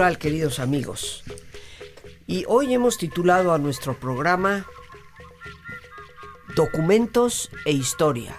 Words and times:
Queridos 0.00 0.60
amigos. 0.60 1.22
Y 2.26 2.46
hoy 2.48 2.72
hemos 2.72 2.96
titulado 2.96 3.52
a 3.52 3.58
nuestro 3.58 4.00
programa 4.00 4.64
Documentos 6.56 7.50
e 7.66 7.72
Historia. 7.72 8.34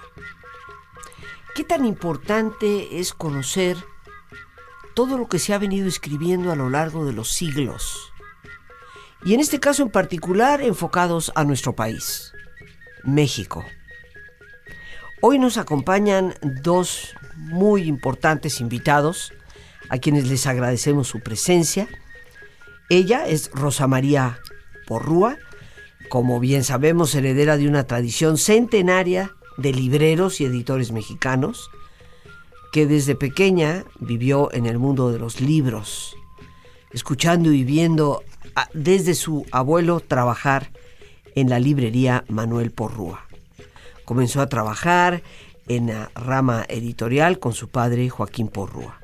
¿Qué 1.54 1.64
tan 1.64 1.86
importante 1.86 3.00
es 3.00 3.14
conocer 3.14 3.78
todo 4.96 5.20
lo 5.20 5.28
que 5.28 5.38
se 5.38 5.54
ha 5.54 5.60
venido 5.60 5.88
escribiendo 5.88 6.52
a 6.52 6.56
lo 6.56 6.72
largo 6.72 7.06
de 7.06 7.14
los 7.14 7.30
siglos? 7.30 8.12
Y 9.24 9.36
en 9.36 9.40
este 9.40 9.60
caso 9.60 9.84
en 9.84 9.92
particular 9.92 10.64
enfocados 10.64 11.32
a 11.36 11.44
nuestro 11.44 11.76
país, 11.76 12.34
México. 13.04 13.64
Hoy 15.22 15.38
nos 15.38 15.58
acompañan 15.58 16.34
dos 16.64 17.14
muy 17.36 17.84
importantes 17.84 18.62
invitados 18.62 19.32
a 19.92 19.98
quienes 19.98 20.30
les 20.30 20.48
agradecemos 20.48 21.10
su 21.10 21.20
presencia. 21.20 21.90
Ella 22.90 23.28
es 23.28 23.52
Rosa 23.54 23.88
María 23.88 24.40
Porrúa, 24.88 25.38
como 26.10 26.40
bien 26.40 26.64
sabemos, 26.64 27.14
heredera 27.14 27.58
de 27.58 27.68
una 27.68 27.84
tradición 27.84 28.38
centenaria 28.38 29.34
de 29.58 29.74
libreros 29.74 30.40
y 30.40 30.46
editores 30.46 30.94
mexicanos, 30.94 31.70
que 32.72 32.88
desde 32.88 33.16
pequeña 33.16 33.84
vivió 34.00 34.52
en 34.54 34.66
el 34.66 34.80
mundo 34.80 35.12
de 35.12 35.20
los 35.20 35.42
libros, 35.42 36.16
escuchando 36.94 37.52
y 37.52 37.66
viendo 37.66 38.24
desde 38.74 39.14
su 39.14 39.46
abuelo 39.52 40.00
trabajar 40.00 40.72
en 41.36 41.50
la 41.50 41.60
librería 41.60 42.24
Manuel 42.30 42.72
Porrúa. 42.72 43.26
Comenzó 44.06 44.40
a 44.40 44.48
trabajar 44.48 45.22
en 45.68 45.88
la 45.88 46.12
rama 46.16 46.66
editorial 46.70 47.40
con 47.40 47.52
su 47.52 47.68
padre 47.68 48.10
Joaquín 48.10 48.48
Porrúa. 48.48 49.01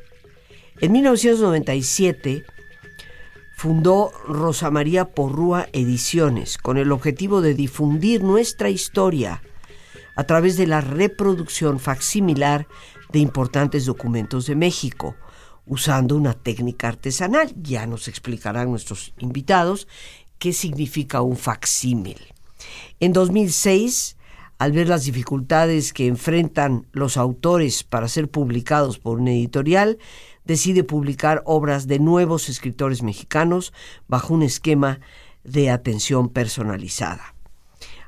En 0.79 0.91
1997 0.91 2.45
fundó 3.55 4.11
Rosa 4.27 4.69
María 4.69 5.05
Porrúa 5.05 5.67
Ediciones 5.73 6.59
con 6.59 6.77
el 6.77 6.91
objetivo 6.91 7.41
de 7.41 7.55
difundir 7.55 8.23
nuestra 8.23 8.69
historia 8.69 9.41
a 10.15 10.23
través 10.25 10.55
de 10.55 10.67
la 10.67 10.81
reproducción 10.81 11.79
facsimilar 11.79 12.67
de 13.11 13.17
importantes 13.17 13.87
documentos 13.87 14.45
de 14.45 14.55
México, 14.55 15.15
usando 15.65 16.15
una 16.15 16.33
técnica 16.33 16.89
artesanal. 16.89 17.51
Ya 17.59 17.87
nos 17.87 18.07
explicarán 18.07 18.69
nuestros 18.69 19.15
invitados 19.17 19.87
qué 20.37 20.53
significa 20.53 21.21
un 21.21 21.37
facsímil. 21.37 22.19
En 22.99 23.13
2006, 23.13 24.15
al 24.59 24.71
ver 24.73 24.89
las 24.89 25.05
dificultades 25.05 25.91
que 25.93 26.05
enfrentan 26.05 26.85
los 26.91 27.17
autores 27.17 27.83
para 27.83 28.07
ser 28.07 28.29
publicados 28.29 28.99
por 28.99 29.19
una 29.19 29.31
editorial, 29.31 29.97
decide 30.47 30.83
publicar 30.83 31.43
obras 31.45 31.87
de 31.87 31.99
nuevos 31.99 32.49
escritores 32.49 33.03
mexicanos 33.03 33.73
bajo 34.07 34.33
un 34.33 34.41
esquema 34.41 34.99
de 35.43 35.69
atención 35.69 36.29
personalizada. 36.29 37.35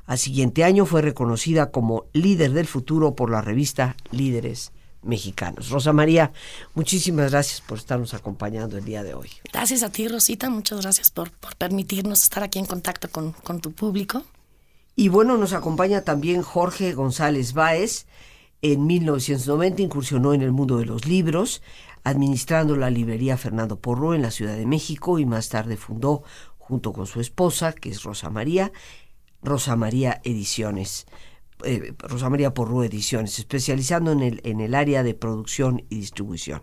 Al 0.06 0.18
siguiente 0.18 0.64
año 0.64 0.86
fue 0.86 1.02
reconocida 1.02 1.70
como 1.70 2.06
líder 2.12 2.52
del 2.52 2.66
futuro 2.66 3.14
por 3.14 3.30
la 3.30 3.42
revista 3.42 3.94
Líderes 4.10 4.72
Mexicanos. 5.02 5.70
Rosa 5.70 5.92
María, 5.92 6.32
muchísimas 6.74 7.30
gracias 7.30 7.60
por 7.60 7.78
estarnos 7.78 8.12
acompañando 8.12 8.76
el 8.76 8.84
día 8.84 9.02
de 9.02 9.14
hoy. 9.14 9.30
Gracias 9.52 9.82
a 9.82 9.90
ti, 9.90 10.08
Rosita. 10.08 10.50
Muchas 10.50 10.80
gracias 10.80 11.10
por, 11.10 11.30
permitirnos 11.58 12.22
estar 12.22 12.42
aquí 12.42 12.58
en 12.58 12.66
contacto 12.66 13.08
con, 13.08 13.32
con 13.32 13.60
tu 13.60 13.72
público. 13.72 14.24
Y 14.96 15.08
bueno, 15.08 15.36
nos 15.36 15.52
acompaña 15.52 16.02
también 16.02 16.42
Jorge 16.42 16.92
González 16.92 17.52
Báez. 17.52 18.06
En 18.62 18.86
1990 18.86 19.80
incursionó 19.80 20.34
en 20.34 20.42
el 20.42 20.52
mundo 20.52 20.76
de 20.76 20.84
los 20.84 21.06
libros, 21.06 21.62
administrando 22.04 22.76
la 22.76 22.90
librería 22.90 23.36
Fernando 23.36 23.78
Porro 23.78 24.14
en 24.14 24.22
la 24.22 24.30
Ciudad 24.30 24.56
de 24.56 24.66
México 24.66 25.18
y 25.18 25.26
más 25.26 25.48
tarde 25.48 25.76
fundó, 25.76 26.22
junto 26.58 26.92
con 26.92 27.06
su 27.06 27.20
esposa, 27.20 27.72
que 27.72 27.90
es 27.90 28.02
Rosa 28.02 28.30
María, 28.30 28.72
Rosa 29.42 29.76
María 29.76 30.20
Ediciones. 30.24 31.06
Eh, 31.64 31.94
Rosa 31.98 32.30
María 32.30 32.54
Porro 32.54 32.84
Ediciones, 32.84 33.38
especializando 33.38 34.12
en 34.12 34.20
el, 34.20 34.40
en 34.44 34.60
el 34.60 34.74
área 34.74 35.02
de 35.02 35.14
producción 35.14 35.84
y 35.90 35.96
distribución. 35.96 36.62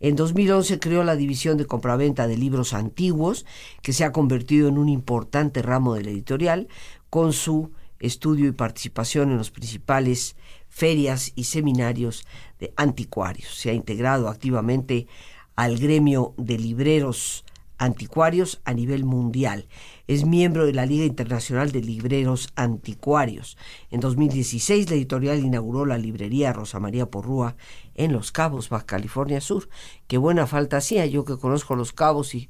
En 0.00 0.16
2011 0.16 0.80
creó 0.80 1.04
la 1.04 1.14
división 1.14 1.58
de 1.58 1.66
compraventa 1.66 2.26
de 2.26 2.36
libros 2.36 2.72
antiguos, 2.72 3.46
que 3.82 3.92
se 3.92 4.04
ha 4.04 4.10
convertido 4.12 4.68
en 4.68 4.78
un 4.78 4.88
importante 4.88 5.62
ramo 5.62 5.94
de 5.94 6.02
la 6.02 6.10
editorial, 6.10 6.68
con 7.08 7.32
su 7.32 7.70
estudio 8.00 8.48
y 8.48 8.52
participación 8.52 9.30
en 9.30 9.38
los 9.38 9.50
principales 9.50 10.34
ferias 10.72 11.32
y 11.36 11.44
seminarios 11.44 12.26
de 12.58 12.72
anticuarios. 12.76 13.54
Se 13.54 13.68
ha 13.68 13.74
integrado 13.74 14.28
activamente 14.28 15.06
al 15.54 15.78
gremio 15.78 16.34
de 16.38 16.58
libreros 16.58 17.44
anticuarios 17.76 18.62
a 18.64 18.72
nivel 18.72 19.04
mundial. 19.04 19.66
Es 20.06 20.24
miembro 20.24 20.64
de 20.64 20.72
la 20.72 20.86
Liga 20.86 21.04
Internacional 21.04 21.72
de 21.72 21.82
Libreros 21.82 22.48
Anticuarios. 22.56 23.58
En 23.90 24.00
2016 24.00 24.88
la 24.88 24.96
editorial 24.96 25.40
inauguró 25.40 25.84
la 25.84 25.98
librería 25.98 26.54
Rosa 26.54 26.80
María 26.80 27.06
Porrúa 27.06 27.54
en 27.94 28.12
Los 28.12 28.32
Cabos, 28.32 28.70
Baja 28.70 28.86
California 28.86 29.42
Sur. 29.42 29.68
Qué 30.06 30.16
buena 30.16 30.46
falta 30.46 30.78
hacía, 30.78 31.04
yo 31.04 31.26
que 31.26 31.36
conozco 31.36 31.76
Los 31.76 31.92
Cabos 31.92 32.34
y 32.34 32.48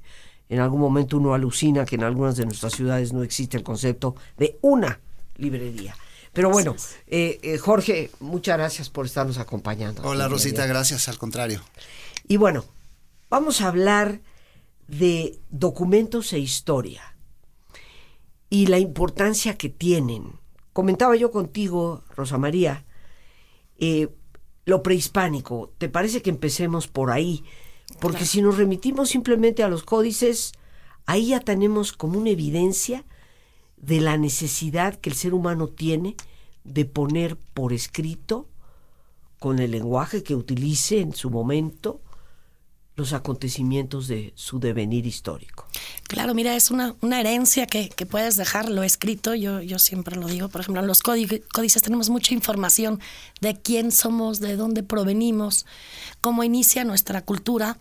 en 0.49 0.61
algún 0.61 0.81
momento 0.81 1.17
uno 1.17 1.35
alucina 1.35 1.87
que 1.87 1.97
en 1.97 2.05
algunas 2.05 2.37
de 2.37 2.45
nuestras 2.45 2.75
ciudades 2.75 3.13
no 3.13 3.25
existe 3.25 3.57
el 3.57 3.65
concepto 3.65 4.15
de 4.37 4.59
una 4.61 5.01
librería. 5.39 5.97
Pero 6.33 6.51
bueno, 6.51 6.75
eh, 7.07 7.39
eh, 7.43 7.59
Jorge, 7.59 8.11
muchas 8.21 8.57
gracias 8.57 8.89
por 8.89 9.05
estarnos 9.05 9.39
acompañando. 9.39 10.03
Hola 10.03 10.29
Rosita, 10.29 10.67
gracias, 10.67 11.09
al 11.09 11.19
contrario. 11.19 11.61
Y 12.27 12.39
bueno, 12.39 12.65
vamos 13.29 13.61
a 13.61 13.69
hablar 13.69 14.21
de 14.89 15.39
documentos 15.51 16.33
e 16.33 16.39
historia 16.39 17.15
y 18.49 18.67
la 18.67 18.79
importancia 18.79 19.59
que 19.59 19.69
tienen. 19.69 20.39
Comentaba 20.73 21.17
yo 21.17 21.31
contigo, 21.31 22.03
Rosa 22.17 22.39
María, 22.39 22.87
eh, 23.79 24.09
lo 24.65 24.83
prehispánico. 24.83 25.73
¿Te 25.77 25.91
parece 25.91 26.23
que 26.23 26.31
empecemos 26.31 26.89
por 26.89 27.11
ahí? 27.11 27.45
Porque 28.01 28.25
si 28.25 28.41
nos 28.41 28.57
remitimos 28.57 29.11
simplemente 29.11 29.63
a 29.63 29.69
los 29.69 29.83
códices, 29.83 30.53
ahí 31.05 31.29
ya 31.29 31.41
tenemos 31.41 31.93
como 31.93 32.19
una 32.19 32.31
evidencia 32.31 33.05
de 33.83 34.01
la 34.01 34.17
necesidad 34.17 34.95
que 34.95 35.11
el 35.11 35.17
ser 35.17 35.35
humano 35.35 35.69
tiene 35.69 36.17
de 36.65 36.87
poner 36.87 37.37
por 37.37 37.75
escrito, 37.75 38.49
con 39.39 39.59
el 39.59 39.73
lenguaje 39.73 40.23
que 40.23 40.37
utilice 40.37 41.01
en 41.01 41.13
su 41.13 41.29
momento, 41.29 42.01
los 42.95 43.15
acontecimientos 43.15 44.07
de 44.07 44.33
su 44.37 44.61
devenir 44.61 45.07
histórico. 45.07 45.67
Claro, 46.09 46.35
mira, 46.35 46.55
es 46.55 46.71
una, 46.71 46.95
una 47.01 47.21
herencia 47.21 47.67
que, 47.67 47.89
que, 47.89 48.05
puedes 48.05 48.37
dejar 48.37 48.69
lo 48.69 48.83
escrito, 48.83 49.35
yo, 49.35 49.63
yo 49.63 49.79
siempre 49.79 50.17
lo 50.17 50.27
digo, 50.27 50.49
por 50.51 50.61
ejemplo, 50.61 50.83
en 50.83 50.87
los 50.87 51.03
códices 51.03 51.83
tenemos 51.83 52.11
mucha 52.11 52.35
información 52.35 53.01
de 53.41 53.59
quién 53.59 53.93
somos, 53.93 54.41
de 54.41 54.57
dónde 54.57 54.83
provenimos, 54.83 55.65
cómo 56.21 56.45
inicia 56.45 56.85
nuestra 56.85 57.23
cultura. 57.23 57.79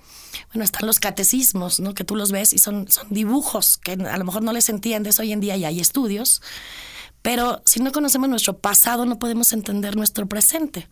Bueno, 0.54 0.64
están 0.64 0.88
los 0.88 1.00
catecismos, 1.00 1.82
¿no? 1.82 1.94
Que 1.94 2.06
tú 2.06 2.16
los 2.16 2.32
ves 2.32 2.54
y 2.54 2.58
son, 2.58 2.88
son 2.90 3.08
dibujos 3.10 3.78
que 3.78 3.94
a 3.94 4.18
lo 4.18 4.24
mejor 4.24 4.44
no 4.44 4.54
les 4.54 4.70
entiendes 4.70 5.20
hoy 5.20 5.34
en 5.34 5.42
día 5.42 5.58
y 5.58 5.66
hay 5.66 5.82
estudios, 5.82 6.42
pero 7.22 7.62
si 7.66 7.82
no 7.82 7.92
conocemos 7.92 8.30
nuestro 8.30 8.58
pasado 8.60 9.06
no 9.06 9.20
podemos 9.20 9.52
entender 9.52 9.98
nuestro 9.98 10.26
presente. 10.28 10.88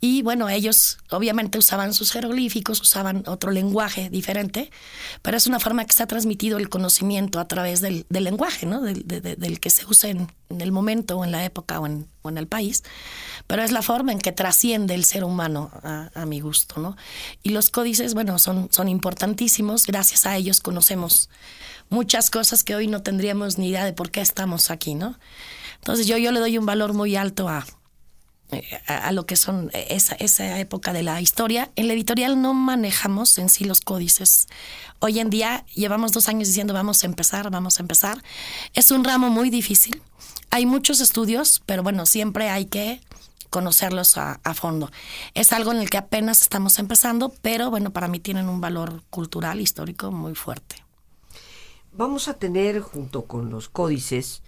Y 0.00 0.22
bueno, 0.22 0.48
ellos 0.48 0.98
obviamente 1.10 1.58
usaban 1.58 1.94
sus 1.94 2.12
jeroglíficos, 2.12 2.80
usaban 2.80 3.24
otro 3.26 3.50
lenguaje 3.50 4.10
diferente, 4.10 4.70
pero 5.22 5.36
es 5.36 5.46
una 5.46 5.60
forma 5.60 5.84
que 5.84 5.92
se 5.92 6.02
ha 6.02 6.06
transmitido 6.06 6.58
el 6.58 6.68
conocimiento 6.68 7.40
a 7.40 7.48
través 7.48 7.80
del, 7.80 8.06
lenguaje, 8.10 8.66
¿no? 8.66 8.82
Del, 8.82 9.60
que 9.60 9.70
se 9.70 9.86
usa 9.86 10.10
en, 10.10 10.30
el 10.50 10.72
momento 10.72 11.18
o 11.18 11.24
en 11.24 11.32
la 11.32 11.44
época 11.44 11.80
o 11.80 11.86
en, 11.86 12.06
o 12.22 12.28
en, 12.28 12.38
el 12.38 12.46
país. 12.46 12.82
Pero 13.46 13.62
es 13.62 13.72
la 13.72 13.82
forma 13.82 14.12
en 14.12 14.18
que 14.18 14.32
trasciende 14.32 14.94
el 14.94 15.04
ser 15.04 15.24
humano 15.24 15.70
a, 15.82 16.10
a, 16.14 16.26
mi 16.26 16.40
gusto, 16.40 16.80
¿no? 16.80 16.96
Y 17.42 17.50
los 17.50 17.70
códices, 17.70 18.14
bueno, 18.14 18.38
son, 18.38 18.68
son 18.70 18.88
importantísimos. 18.88 19.86
Gracias 19.86 20.26
a 20.26 20.36
ellos 20.36 20.60
conocemos 20.60 21.30
muchas 21.88 22.30
cosas 22.30 22.64
que 22.64 22.74
hoy 22.74 22.86
no 22.86 23.02
tendríamos 23.02 23.58
ni 23.58 23.68
idea 23.68 23.84
de 23.84 23.92
por 23.92 24.10
qué 24.10 24.20
estamos 24.20 24.70
aquí, 24.70 24.94
¿no? 24.94 25.18
Entonces 25.76 26.06
yo, 26.06 26.16
yo 26.16 26.32
le 26.32 26.40
doy 26.40 26.58
un 26.58 26.66
valor 26.66 26.92
muy 26.92 27.16
alto 27.16 27.48
a, 27.48 27.66
eh, 28.50 28.62
a, 28.86 29.10
lo 29.12 29.26
que 29.26 29.36
son 29.36 29.70
eh, 29.72 29.86
esa, 29.90 30.14
esa 30.16 30.58
época 30.58 30.92
de 30.92 31.02
la 31.02 31.20
historia. 31.20 31.70
En 31.76 31.88
la 31.88 31.94
editorial 31.94 32.40
no 32.40 32.54
manejamos 32.54 33.38
en 33.38 33.48
sí 33.48 33.64
los 33.64 33.80
códices. 33.80 34.48
Hoy 35.00 35.18
en 35.18 35.30
día 35.30 35.64
llevamos 35.74 36.12
dos 36.12 36.28
años 36.28 36.48
diciendo 36.48 36.74
vamos 36.74 37.02
a 37.02 37.06
empezar, 37.06 37.50
vamos 37.50 37.78
a 37.78 37.82
empezar. 37.82 38.22
Es 38.74 38.90
un 38.90 39.04
ramo 39.04 39.30
muy 39.30 39.50
difícil. 39.50 40.02
Hay 40.50 40.66
muchos 40.66 41.00
estudios, 41.00 41.62
pero 41.66 41.82
bueno, 41.82 42.06
siempre 42.06 42.50
hay 42.50 42.66
que 42.66 43.00
conocerlos 43.50 44.18
a, 44.18 44.40
a, 44.42 44.54
fondo. 44.54 44.90
Es 45.34 45.52
algo 45.52 45.72
en 45.72 45.78
el 45.78 45.88
que 45.88 45.96
apenas 45.96 46.42
estamos 46.42 46.78
empezando, 46.78 47.32
pero 47.40 47.70
bueno, 47.70 47.92
para 47.92 48.08
mí 48.08 48.18
tienen 48.18 48.48
un 48.48 48.60
valor 48.60 49.02
cultural, 49.10 49.60
histórico 49.60 50.10
muy 50.10 50.34
fuerte. 50.34 50.84
Vamos 51.96 52.26
a 52.26 52.34
tener 52.34 52.80
junto 52.80 53.26
con 53.26 53.50
los 53.50 53.68
códices, 53.68 54.42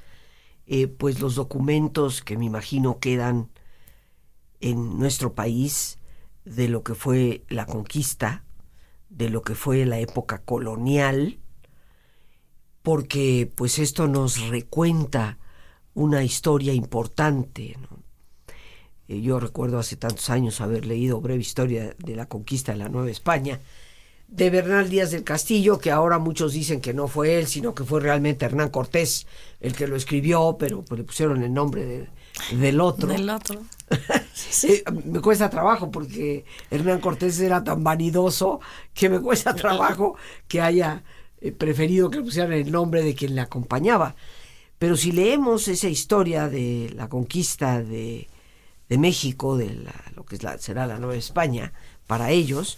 eh, 0.66 0.88
pues 0.88 1.20
los 1.20 1.36
documentos 1.36 2.20
que 2.20 2.36
me 2.36 2.44
imagino 2.44 2.98
quedan 2.98 3.48
en 4.60 4.98
nuestro 4.98 5.34
país 5.34 5.98
de 6.44 6.68
lo 6.68 6.82
que 6.82 6.94
fue 6.94 7.44
la 7.48 7.66
conquista, 7.66 8.44
de 9.08 9.30
lo 9.30 9.42
que 9.42 9.54
fue 9.54 9.84
la 9.86 9.98
época 9.98 10.38
colonial, 10.38 11.38
porque 12.82 13.50
pues 13.54 13.78
esto 13.78 14.06
nos 14.06 14.48
recuenta 14.48 15.38
una 15.94 16.22
historia 16.22 16.72
importante. 16.72 17.76
Eh, 19.08 19.20
yo 19.20 19.40
recuerdo 19.40 19.78
hace 19.78 19.96
tantos 19.96 20.30
años 20.30 20.60
haber 20.60 20.86
leído 20.86 21.20
breve 21.20 21.40
historia 21.40 21.94
de 21.98 22.16
la 22.16 22.26
conquista 22.26 22.72
de 22.72 22.78
la 22.78 22.88
Nueva 22.88 23.10
España, 23.10 23.60
de 24.28 24.50
Bernal 24.50 24.88
Díaz 24.90 25.12
del 25.12 25.24
Castillo, 25.24 25.78
que 25.78 25.90
ahora 25.90 26.18
muchos 26.18 26.52
dicen 26.52 26.80
que 26.80 26.92
no 26.92 27.08
fue 27.08 27.38
él, 27.38 27.46
sino 27.46 27.74
que 27.74 27.84
fue 27.84 28.00
realmente 28.00 28.44
Hernán 28.44 28.70
Cortés 28.70 29.26
el 29.60 29.74
que 29.74 29.86
lo 29.86 29.96
escribió, 29.96 30.56
pero 30.58 30.82
pues, 30.82 30.98
le 30.98 31.04
pusieron 31.04 31.42
el 31.42 31.54
nombre 31.54 31.84
de, 31.84 32.08
del 32.56 32.80
otro. 32.80 33.08
Del 33.08 33.30
otro. 33.30 33.62
sí. 34.34 34.82
me 35.04 35.20
cuesta 35.20 35.48
trabajo 35.48 35.90
porque 35.90 36.44
Hernán 36.70 37.00
Cortés 37.00 37.38
era 37.40 37.62
tan 37.62 37.84
vanidoso 37.84 38.60
que 38.94 39.08
me 39.08 39.20
cuesta 39.20 39.54
trabajo 39.56 40.16
que 40.48 40.60
haya 40.60 41.02
eh, 41.40 41.52
preferido 41.52 42.10
que 42.10 42.18
le 42.18 42.24
pusieran 42.24 42.52
el 42.52 42.70
nombre 42.70 43.02
de 43.02 43.14
quien 43.14 43.34
le 43.34 43.40
acompañaba. 43.40 44.16
Pero 44.78 44.96
si 44.96 45.12
leemos 45.12 45.68
esa 45.68 45.88
historia 45.88 46.48
de 46.48 46.92
la 46.94 47.08
conquista 47.08 47.82
de, 47.82 48.28
de 48.88 48.98
México, 48.98 49.56
de 49.56 49.86
lo 50.14 50.24
que 50.26 50.36
será 50.58 50.86
la 50.86 50.98
Nueva 50.98 51.16
España, 51.16 51.72
para 52.06 52.30
ellos, 52.30 52.76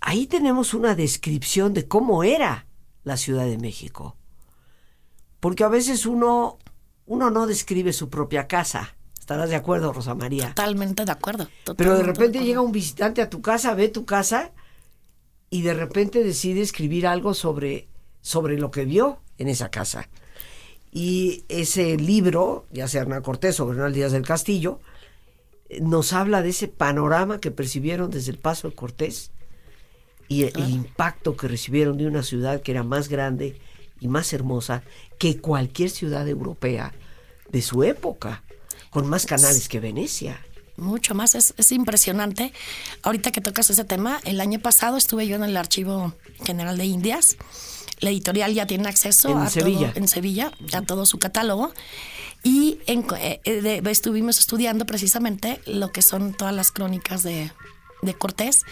ahí 0.00 0.26
tenemos 0.26 0.74
una 0.74 0.94
descripción 0.94 1.74
de 1.74 1.86
cómo 1.86 2.24
era 2.24 2.66
la 3.04 3.16
Ciudad 3.16 3.46
de 3.46 3.58
México. 3.58 4.16
Porque 5.40 5.64
a 5.64 5.68
veces 5.68 6.06
uno, 6.06 6.58
uno 7.06 7.30
no 7.30 7.46
describe 7.46 7.92
su 7.92 8.08
propia 8.08 8.46
casa. 8.46 8.96
¿Estarás 9.18 9.50
de 9.50 9.56
acuerdo, 9.56 9.92
Rosa 9.92 10.14
María? 10.14 10.48
Totalmente 10.48 11.04
de 11.04 11.12
acuerdo. 11.12 11.48
Pero 11.76 11.96
de 11.96 12.02
repente 12.02 12.40
llega 12.40 12.60
un 12.60 12.72
visitante 12.72 13.22
a 13.22 13.30
tu 13.30 13.42
casa, 13.42 13.74
ve 13.74 13.88
tu 13.88 14.04
casa 14.04 14.52
y 15.50 15.62
de 15.62 15.74
repente 15.74 16.24
decide 16.24 16.62
escribir 16.62 17.06
algo 17.06 17.34
sobre, 17.34 17.88
sobre 18.20 18.58
lo 18.58 18.70
que 18.70 18.84
vio 18.84 19.20
en 19.36 19.48
esa 19.48 19.70
casa. 19.70 20.08
Y 20.90 21.44
ese 21.48 21.96
libro, 21.96 22.66
ya 22.72 22.88
sea 22.88 23.02
Hernán 23.02 23.22
Cortés 23.22 23.60
o 23.60 23.66
Bernal 23.66 23.92
Díaz 23.92 24.12
del 24.12 24.26
Castillo, 24.26 24.80
nos 25.80 26.14
habla 26.14 26.42
de 26.42 26.48
ese 26.48 26.68
panorama 26.68 27.40
que 27.40 27.50
percibieron 27.50 28.10
desde 28.10 28.32
el 28.32 28.38
paso 28.38 28.68
de 28.68 28.74
Cortés 28.74 29.30
y 30.28 30.44
el, 30.44 30.70
impacto 30.70 31.36
que 31.36 31.48
recibieron 31.48 31.96
de 31.96 32.06
una 32.06 32.22
ciudad 32.22 32.60
que 32.60 32.72
era 32.72 32.82
más 32.82 33.08
grande 33.08 33.58
y 34.00 34.08
más 34.08 34.32
hermosa 34.32 34.82
que 35.18 35.38
cualquier 35.38 35.90
ciudad 35.90 36.28
europea 36.28 36.92
de 37.50 37.62
su 37.62 37.82
época, 37.82 38.42
con 38.90 39.08
más 39.08 39.26
canales 39.26 39.68
que 39.68 39.80
Venecia. 39.80 40.40
Mucho 40.76 41.14
más, 41.14 41.34
es, 41.34 41.54
es 41.56 41.72
impresionante. 41.72 42.52
Ahorita 43.02 43.32
que 43.32 43.40
tocas 43.40 43.70
ese 43.70 43.84
tema, 43.84 44.20
el 44.24 44.40
año 44.40 44.60
pasado 44.60 44.96
estuve 44.96 45.26
yo 45.26 45.36
en 45.36 45.44
el 45.44 45.56
Archivo 45.56 46.14
General 46.44 46.76
de 46.76 46.84
Indias. 46.84 47.36
La 48.00 48.10
editorial 48.10 48.54
ya 48.54 48.66
tiene 48.66 48.88
acceso 48.88 49.30
en 49.30 49.38
a 49.38 49.50
Sevilla. 49.50 49.88
Todo, 49.88 50.02
en 50.02 50.08
Sevilla, 50.08 50.52
a 50.72 50.82
todo 50.82 51.04
su 51.04 51.18
catálogo. 51.18 51.72
Y 52.44 52.78
en, 52.86 53.04
eh, 53.18 53.40
de, 53.44 53.90
estuvimos 53.90 54.38
estudiando 54.38 54.86
precisamente 54.86 55.60
lo 55.66 55.90
que 55.90 56.02
son 56.02 56.32
todas 56.32 56.54
las 56.54 56.70
crónicas 56.70 57.24
de, 57.24 57.50
de 58.02 58.14
Cortés 58.14 58.62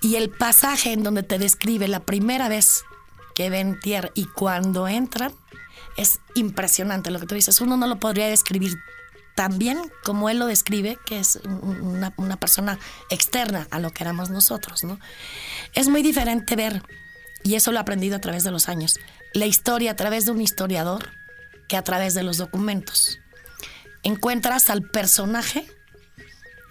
y 0.00 0.16
el 0.16 0.30
pasaje 0.30 0.92
en 0.92 1.02
donde 1.02 1.22
te 1.22 1.38
describe 1.38 1.88
la 1.88 2.00
primera 2.00 2.48
vez 2.48 2.84
que 3.34 3.50
ven 3.50 3.78
tierra 3.80 4.10
y 4.14 4.26
cuando 4.26 4.88
entran 4.88 5.32
es 5.96 6.20
impresionante 6.34 7.10
lo 7.10 7.20
que 7.20 7.26
tú 7.26 7.34
dices. 7.34 7.60
Uno 7.60 7.76
no 7.76 7.86
lo 7.86 7.98
podría 7.98 8.26
describir 8.28 8.74
tan 9.34 9.58
bien 9.58 9.78
como 10.02 10.28
él 10.28 10.38
lo 10.38 10.46
describe, 10.46 10.98
que 11.06 11.18
es 11.18 11.36
una, 11.44 12.12
una 12.16 12.36
persona 12.36 12.78
externa 13.10 13.68
a 13.70 13.78
lo 13.78 13.90
que 13.90 14.04
éramos 14.04 14.30
nosotros, 14.30 14.84
¿no? 14.84 14.98
Es 15.74 15.88
muy 15.88 16.02
diferente 16.02 16.56
ver, 16.56 16.82
y 17.42 17.54
eso 17.54 17.72
lo 17.72 17.78
he 17.78 17.80
aprendido 17.80 18.16
a 18.16 18.20
través 18.20 18.44
de 18.44 18.50
los 18.50 18.68
años, 18.68 18.98
la 19.32 19.46
historia 19.46 19.92
a 19.92 19.96
través 19.96 20.24
de 20.24 20.32
un 20.32 20.40
historiador 20.40 21.10
que 21.68 21.76
a 21.76 21.82
través 21.82 22.14
de 22.14 22.22
los 22.22 22.38
documentos. 22.38 23.18
Encuentras 24.02 24.70
al 24.70 24.82
personaje 24.82 25.66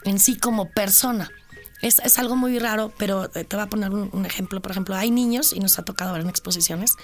en 0.03 0.19
sí 0.19 0.37
como 0.37 0.69
persona 0.69 1.31
es, 1.81 1.99
es, 1.99 2.19
algo 2.19 2.35
muy 2.35 2.59
raro, 2.59 2.91
pero 2.97 3.29
te 3.29 3.43
voy 3.43 3.61
a 3.61 3.67
poner 3.67 3.91
un, 3.91 4.25
ejemplo. 4.25 4.61
Por 4.61 4.71
ejemplo, 4.71 4.95
hay 4.95 5.11
niños, 5.11 5.53
y 5.53 5.59
nos 5.59 5.79
ha 5.79 5.83
tocado 5.83 6.13
ver 6.13 6.21
en 6.21 6.29
exposiciones, 6.29 6.95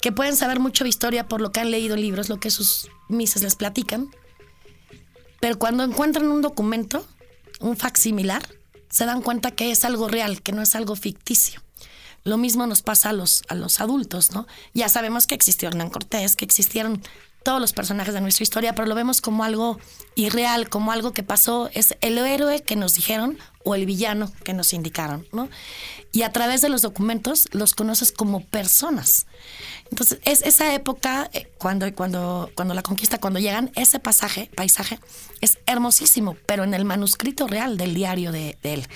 que 0.00 0.12
pueden 0.12 0.36
saber 0.36 0.60
mucho 0.60 0.84
de 0.84 0.90
historia 0.90 1.28
por 1.28 1.40
lo 1.40 1.52
que 1.52 1.60
han 1.60 1.70
leído 1.70 1.96
libros, 1.96 2.28
lo 2.28 2.38
que 2.38 2.50
sus 2.50 2.88
mises 3.08 3.42
les 3.42 3.56
platican, 3.56 4.10
pero 5.40 5.58
cuando 5.58 5.84
encuentran 5.84 6.28
un 6.28 6.42
documento, 6.42 7.06
un 7.60 7.76
facsimilar, 7.76 8.42
se 8.88 9.04
dan 9.04 9.22
cuenta 9.22 9.50
que 9.50 9.70
es 9.70 9.84
algo 9.84 10.08
real, 10.08 10.42
que 10.42 10.52
no 10.52 10.62
es 10.62 10.74
algo 10.74 10.96
ficticio. 10.96 11.62
Lo 12.24 12.38
mismo 12.38 12.66
nos 12.66 12.82
pasa 12.82 13.10
a 13.10 13.12
los, 13.12 13.44
a 13.48 13.54
los 13.54 13.80
adultos, 13.80 14.32
¿no? 14.32 14.46
Ya 14.74 14.88
sabemos 14.88 15.26
que 15.26 15.34
existió 15.34 15.68
Hernán 15.68 15.90
Cortés, 15.90 16.34
que 16.34 16.44
existieron 16.44 17.02
todos 17.46 17.60
los 17.60 17.72
personajes 17.72 18.12
de 18.12 18.20
nuestra 18.20 18.42
historia, 18.42 18.74
pero 18.74 18.88
lo 18.88 18.96
vemos 18.96 19.20
como 19.20 19.44
algo 19.44 19.78
irreal, 20.16 20.68
como 20.68 20.90
algo 20.90 21.12
que 21.12 21.22
pasó, 21.22 21.70
es 21.74 21.96
el 22.00 22.18
héroe 22.18 22.60
que 22.60 22.74
nos 22.74 22.94
dijeron 22.94 23.38
o 23.64 23.76
el 23.76 23.86
villano 23.86 24.32
que 24.42 24.52
nos 24.52 24.72
indicaron, 24.72 25.28
¿no? 25.30 25.48
Y 26.10 26.22
a 26.22 26.32
través 26.32 26.60
de 26.60 26.70
los 26.70 26.82
documentos 26.82 27.46
los 27.52 27.76
conoces 27.76 28.10
como 28.10 28.44
personas. 28.44 29.28
Entonces, 29.92 30.18
es 30.24 30.42
esa 30.42 30.74
época, 30.74 31.30
eh, 31.32 31.48
cuando, 31.56 31.94
cuando, 31.94 32.50
cuando 32.56 32.74
la 32.74 32.82
conquista, 32.82 33.18
cuando 33.18 33.38
llegan, 33.38 33.70
ese 33.76 34.00
pasaje, 34.00 34.50
paisaje, 34.56 34.98
es 35.40 35.58
hermosísimo, 35.66 36.36
pero 36.46 36.64
en 36.64 36.74
el 36.74 36.84
manuscrito 36.84 37.46
real 37.46 37.76
del 37.76 37.94
diario 37.94 38.32
de, 38.32 38.58
de 38.60 38.74
él. 38.74 38.88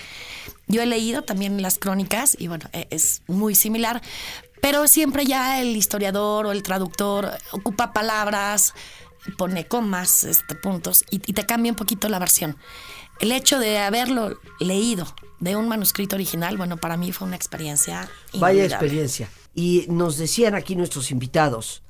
Yo 0.67 0.83
he 0.83 0.87
leído 0.87 1.23
también 1.23 1.63
las 1.63 1.79
crónicas 1.79 2.37
y 2.37 2.49
bueno, 2.49 2.69
e, 2.73 2.89
es 2.91 3.23
muy 3.29 3.55
similar, 3.55 4.03
pero 4.61 4.87
siempre 4.89 5.25
ya 5.25 5.61
el 5.61 5.77
historiador 5.77 6.47
o 6.47 6.53
el 6.53 6.63
traductor 6.63 7.31
ocupa 7.53 7.93
palabras, 7.93 8.75
pone 9.37 9.67
comas, 9.67 10.25
este, 10.25 10.55
puntos, 10.55 11.05
y, 11.11 11.19
te 11.19 11.47
cambia 11.47 11.73
un 11.73 11.77
poquito 11.77 12.09
la 12.09 12.19
versión. 12.19 12.57
El 13.21 13.33
hecho 13.33 13.59
de 13.59 13.79
haberlo 13.79 14.39
leído 14.59 15.07
de 15.41 15.57
un 15.57 15.69
manuscrito 15.69 16.17
original, 16.17 16.57
bueno, 16.57 16.79
para 16.79 16.97
mí 16.97 17.13
fue 17.13 17.27
una 17.27 17.37
experiencia. 17.37 18.09
Vaya 18.35 18.65
experiencia. 18.65 19.29
Y 19.55 19.87
nos 19.89 20.17
decían 20.17 20.55
aquí 20.55 20.75
nuestros 20.75 21.11
invitados 21.11 21.83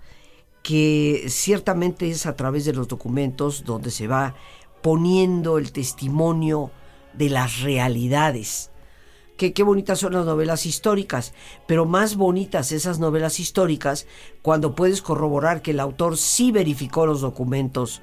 que 0.63 1.27
ciertamente 1.29 2.11
es 2.11 2.27
a 2.27 2.37
través 2.37 2.65
de 2.65 2.73
los 2.73 2.89
documentos 2.89 3.65
donde 3.65 3.91
se 3.91 4.07
va 4.07 4.35
poniendo 4.83 5.59
el 5.59 5.73
testimonio 5.73 6.71
de 7.15 7.31
las 7.31 7.61
realidades 7.61 8.70
qué 9.41 9.63
bonitas 9.63 9.99
son 9.99 10.13
las 10.13 10.27
novelas 10.27 10.67
históricas, 10.67 11.33
pero 11.67 11.87
más 11.87 12.17
bonitas 12.17 12.73
esas 12.73 12.99
novelas 12.99 13.41
históricas 13.41 14.07
cuando 14.43 14.75
puedes 14.75 15.01
corroborar 15.03 15.63
que 15.63 15.71
el 15.71 15.81
autor 15.81 16.17
sí 16.17 16.53
verificó 16.53 17.07
los 17.07 17.23
documentos 17.23 18.03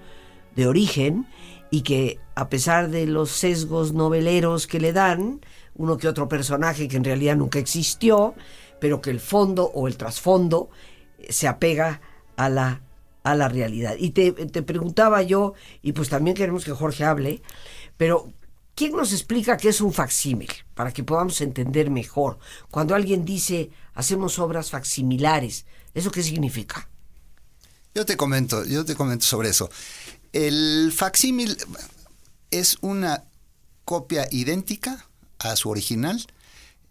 de 0.56 0.67
origen 0.67 1.27
y 1.70 1.82
que 1.82 2.20
a 2.36 2.50
pesar 2.50 2.89
de 2.89 3.06
los 3.06 3.29
sesgos 3.29 3.94
noveleros 3.94 4.67
que 4.67 4.79
le 4.79 4.94
dan, 4.94 5.41
uno 5.75 5.98
que 5.98 6.08
otro 6.08 6.27
personaje 6.27 6.88
que 6.88 6.98
en 6.98 7.03
realidad 7.03 7.38
nunca 7.38 7.60
existió, 7.60 8.34
pero 8.79 9.01
que 9.01 9.12
el 9.12 9.20
fondo 9.20 9.72
o 9.74 9.88
el 9.88 9.98
trasfondo 9.98 10.70
eh, 11.20 11.32
se 11.32 11.48
apega 11.48 12.01
a 12.36 12.50
la, 12.50 12.82
a 13.24 13.36
la 13.36 13.48
realidad. 13.48 13.96
Y 14.00 14.12
te, 14.12 14.32
te 14.32 14.63
preguntaba 14.63 15.22
yo, 15.22 15.53
y 15.82 15.94
pues 15.94 16.10
también 16.10 16.36
queremos 16.36 16.65
que 16.65 16.72
Jorge 16.72 17.03
hable, 17.03 17.41
pero 17.98 18.32
¿Quién 18.77 18.96
nos 18.96 19.12
explica 19.12 19.57
qué 19.57 19.69
es 19.69 19.81
un 19.81 19.91
facsímil? 19.91 20.51
Para 20.75 20.93
que 20.93 21.03
podamos 21.03 21.41
entender 21.41 21.89
mejor. 21.89 22.38
Cuando 22.69 22.93
alguien 22.93 23.25
dice 23.25 23.72
hacemos 23.96 24.38
obras 24.38 24.69
facsimilares, 24.69 25.65
¿eso 25.96 26.12
qué 26.12 26.22
significa? 26.22 26.88
Yo 27.96 28.05
te 28.05 28.15
comento, 28.15 28.63
yo 28.65 28.86
te 28.86 28.93
comento 28.93 29.25
sobre 29.25 29.50
eso. 29.50 29.72
El 30.31 30.93
facsímil 30.96 31.57
es 32.51 32.77
una 32.81 33.24
copia 33.84 34.27
idéntica 34.29 35.07
a 35.39 35.55
su 35.55 35.72
original, 35.72 36.24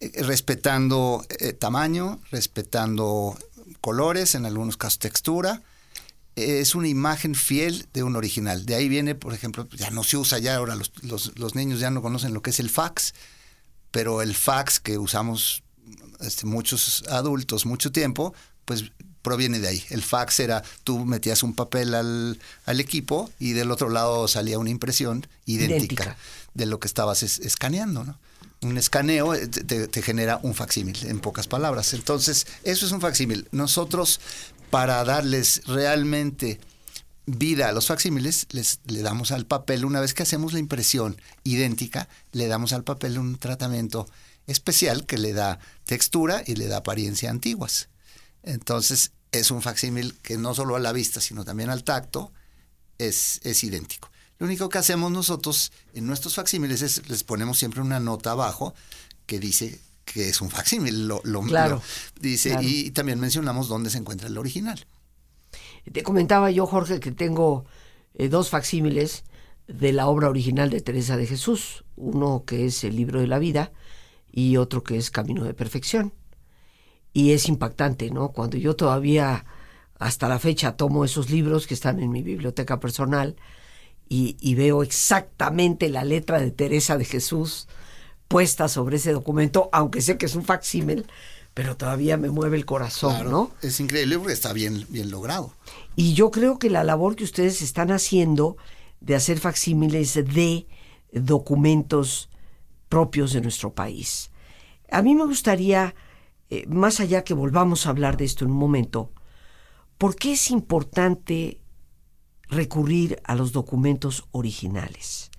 eh, 0.00 0.10
respetando 0.24 1.24
eh, 1.38 1.52
tamaño, 1.52 2.20
respetando 2.32 3.38
colores, 3.80 4.34
en 4.34 4.44
algunos 4.44 4.76
casos 4.76 4.98
textura, 4.98 5.62
es 6.36 6.74
una 6.74 6.88
imagen 6.88 7.34
fiel 7.34 7.86
de 7.92 8.02
un 8.02 8.14
original. 8.14 8.66
De 8.66 8.74
ahí 8.74 8.88
viene, 8.88 9.14
por 9.14 9.34
ejemplo, 9.34 9.66
ya 9.74 9.90
no 9.90 10.04
se 10.04 10.18
usa 10.18 10.38
ya, 10.38 10.56
ahora 10.56 10.76
los, 10.76 10.92
los, 11.02 11.38
los 11.38 11.54
niños 11.54 11.80
ya 11.80 11.90
no 11.90 12.02
conocen 12.02 12.34
lo 12.34 12.42
que 12.42 12.50
es 12.50 12.60
el 12.60 12.70
fax, 12.70 13.14
pero 13.90 14.20
el 14.20 14.34
fax 14.34 14.78
que 14.78 14.98
usamos 14.98 15.62
este, 16.20 16.46
muchos 16.46 17.04
adultos 17.08 17.66
mucho 17.66 17.90
tiempo, 17.92 18.34
pues 18.64 18.84
proviene 19.22 19.58
de 19.58 19.68
ahí. 19.68 19.84
El 19.90 20.02
fax 20.02 20.40
era, 20.40 20.62
tú 20.84 21.04
metías 21.04 21.42
un 21.42 21.54
papel 21.54 21.94
al, 21.94 22.38
al 22.64 22.80
equipo 22.80 23.30
y 23.38 23.52
del 23.52 23.70
otro 23.70 23.88
lado 23.88 24.28
salía 24.28 24.58
una 24.58 24.70
impresión 24.70 25.26
idéntica, 25.46 25.76
Idéntica. 25.76 26.16
De 26.56 26.66
lo 26.66 26.78
que 26.80 26.88
estabas 26.88 27.22
es- 27.22 27.38
escaneando. 27.40 28.18
Un 28.62 28.78
escaneo 28.78 29.34
eh, 29.34 29.46
te- 29.48 29.86
te 29.88 30.02
genera 30.02 30.40
un 30.42 30.54
facsímil, 30.54 30.96
en 31.06 31.20
pocas 31.20 31.46
palabras. 31.46 31.92
Entonces, 31.94 32.46
eso 32.64 32.86
es 32.86 32.92
un 32.92 33.00
facsímil. 33.00 33.48
Nosotros, 33.52 34.20
para 34.70 35.04
darles 35.04 35.62
realmente 35.66 36.58
vida 37.26 37.68
a 37.68 37.72
los 37.72 37.86
facsímiles, 37.88 38.46
les, 38.50 38.78
le 38.86 39.02
damos 39.02 39.32
al 39.32 39.46
papel, 39.46 39.84
una 39.84 40.00
vez 40.00 40.14
que 40.14 40.22
hacemos 40.22 40.52
la 40.52 40.58
impresión 40.60 41.20
idéntica, 41.44 42.08
le 42.32 42.46
damos 42.46 42.72
al 42.72 42.84
papel 42.84 43.18
un 43.18 43.36
tratamiento 43.38 44.06
especial 44.46 45.06
que 45.06 45.18
le 45.18 45.32
da 45.32 45.58
textura 45.84 46.42
y 46.46 46.54
le 46.54 46.68
da 46.68 46.78
apariencia 46.78 47.30
antiguas. 47.30 47.88
Entonces, 48.42 49.10
es 49.32 49.50
un 49.50 49.60
facsímil 49.60 50.16
que 50.22 50.38
no 50.38 50.54
solo 50.54 50.76
a 50.76 50.80
la 50.80 50.92
vista, 50.92 51.20
sino 51.20 51.44
también 51.44 51.68
al 51.68 51.82
tacto, 51.84 52.32
es, 52.98 53.40
es 53.42 53.62
idéntico. 53.64 54.08
Lo 54.38 54.46
único 54.46 54.68
que 54.68 54.78
hacemos 54.78 55.10
nosotros 55.10 55.72
en 55.94 56.06
nuestros 56.06 56.34
facsímiles 56.34 56.82
es 56.82 57.08
les 57.08 57.24
ponemos 57.24 57.58
siempre 57.58 57.80
una 57.80 58.00
nota 58.00 58.32
abajo 58.32 58.74
que 59.26 59.38
dice 59.40 59.80
que 60.04 60.28
es 60.28 60.40
un 60.40 60.50
facsímil. 60.50 61.08
Lo, 61.08 61.20
lo- 61.24 61.40
Claro, 61.42 61.76
lo- 61.76 61.82
dice, 62.20 62.50
claro. 62.50 62.66
y 62.68 62.90
también 62.90 63.18
mencionamos 63.18 63.68
dónde 63.68 63.90
se 63.90 63.98
encuentra 63.98 64.28
el 64.28 64.36
original. 64.38 64.84
Te 65.90 66.02
comentaba 66.02 66.50
yo, 66.50 66.66
Jorge, 66.66 67.00
que 67.00 67.12
tengo 67.12 67.64
eh, 68.14 68.28
dos 68.28 68.50
facsímiles 68.50 69.24
de 69.68 69.92
la 69.92 70.06
obra 70.08 70.28
original 70.28 70.68
de 70.70 70.80
Teresa 70.80 71.16
de 71.16 71.26
Jesús. 71.26 71.84
Uno 71.96 72.44
que 72.46 72.66
es 72.66 72.84
el 72.84 72.94
libro 72.96 73.20
de 73.20 73.26
la 73.28 73.38
vida 73.38 73.72
y 74.30 74.58
otro 74.58 74.82
que 74.84 74.96
es 74.98 75.10
Camino 75.10 75.44
de 75.44 75.54
Perfección. 75.54 76.12
Y 77.12 77.32
es 77.32 77.48
impactante, 77.48 78.10
¿no? 78.10 78.32
Cuando 78.32 78.58
yo 78.58 78.76
todavía, 78.76 79.46
hasta 79.98 80.28
la 80.28 80.38
fecha, 80.38 80.76
tomo 80.76 81.04
esos 81.04 81.30
libros 81.30 81.66
que 81.66 81.74
están 81.74 82.00
en 82.00 82.10
mi 82.10 82.22
biblioteca 82.22 82.78
personal 82.78 83.36
y, 84.08 84.36
y 84.40 84.54
veo 84.54 84.82
exactamente 84.82 85.88
la 85.88 86.04
letra 86.04 86.38
de 86.38 86.50
Teresa 86.50 86.96
de 86.96 87.04
Jesús 87.04 87.68
puesta 88.28 88.68
sobre 88.68 88.96
ese 88.96 89.12
documento, 89.12 89.68
aunque 89.72 90.00
sé 90.00 90.18
que 90.18 90.26
es 90.26 90.34
un 90.34 90.44
facsímil, 90.44 91.06
pero 91.54 91.76
todavía 91.76 92.16
me 92.16 92.28
mueve 92.28 92.56
el 92.56 92.66
corazón, 92.66 93.14
Claro, 93.14 93.30
¿no? 93.30 93.50
Es 93.62 93.80
increíble 93.80 94.18
porque 94.18 94.34
está 94.34 94.52
bien, 94.52 94.84
bien 94.90 95.10
logrado. 95.10 95.54
Y 95.94 96.12
yo 96.12 96.30
creo 96.30 96.58
que 96.58 96.68
la 96.68 96.84
labor 96.84 97.16
que 97.16 97.24
ustedes 97.24 97.62
están 97.62 97.90
haciendo 97.90 98.56
de 99.00 99.14
hacer 99.14 99.38
facsímiles 99.38 100.14
de 100.14 100.66
documentos 101.12 102.28
propios 102.88 103.32
de 103.32 103.40
nuestro 103.40 103.72
país. 103.72 104.30
A 104.90 105.02
mí 105.02 105.14
me 105.14 105.24
gustaría, 105.24 105.94
eh, 106.50 106.66
más 106.68 107.00
allá 107.00 107.24
que 107.24 107.34
volvamos 107.34 107.86
a 107.86 107.90
hablar 107.90 108.16
de 108.16 108.24
esto 108.24 108.44
en 108.44 108.50
un 108.50 108.58
momento, 108.58 109.10
¿por 109.98 110.16
qué 110.16 110.32
es 110.32 110.50
importante 110.50 111.60
recurrir 112.48 113.20
a 113.24 113.34
los 113.34 113.52
documentos 113.52 114.26
originales? 114.30 115.30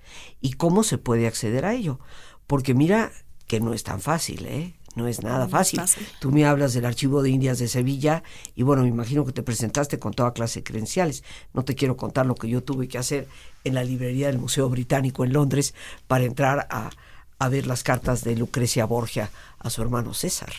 ¿Y 0.42 0.54
cómo 0.54 0.84
se 0.84 0.98
puede 0.98 1.28
acceder 1.28 1.66
a 1.66 1.74
ello? 1.74 2.00
Porque 2.48 2.74
mira 2.74 3.12
que 3.48 3.60
no 3.60 3.74
es 3.74 3.84
tan 3.84 4.02
fácil, 4.02 4.46
¿eh? 4.46 4.74
No 4.96 5.08
es 5.08 5.22
nada 5.22 5.40
No 5.40 5.46
es 5.46 5.52
fácil. 5.52 5.82
Tú 6.20 6.32
me 6.32 6.46
hablas 6.46 6.74
del 6.74 6.86
Archivo 6.86 7.22
de 7.22 7.30
Indias 7.30 7.60
de 7.60 7.68
Sevilla 7.68 8.24
y 8.56 8.64
bueno, 8.64 8.82
me 8.82 8.88
imagino 8.88 9.26
que 9.26 9.32
te 9.32 9.44
presentaste 9.44 10.00
con 10.00 10.14
toda 10.14 10.34
clase 10.34 10.62
de 10.62 10.64
credenciales. 10.64 11.24
No 11.54 11.64
te 11.64 11.76
quiero 11.76 11.96
contar 11.96 12.26
lo 12.26 12.34
que 12.34 12.50
yo 12.50 12.64
tuve 12.64 12.88
que 12.88 12.98
hacer 12.98 13.28
en 13.64 13.76
la 13.76 13.84
librería 13.84 14.28
del 14.28 14.40
Museo 14.40 14.68
Británico 14.70 15.24
en 15.24 15.34
Londres 15.34 15.76
para 16.08 16.24
entrar 16.24 16.68
a, 16.72 16.90
a 17.38 17.50
ver 17.50 17.68
las 17.68 17.84
cartas 17.84 18.24
de 18.24 18.36
Lucrecia 18.36 18.86
Borgia 18.86 19.30
a 19.60 19.70
su 19.70 19.84
hermano 19.84 20.16
César. 20.16 20.52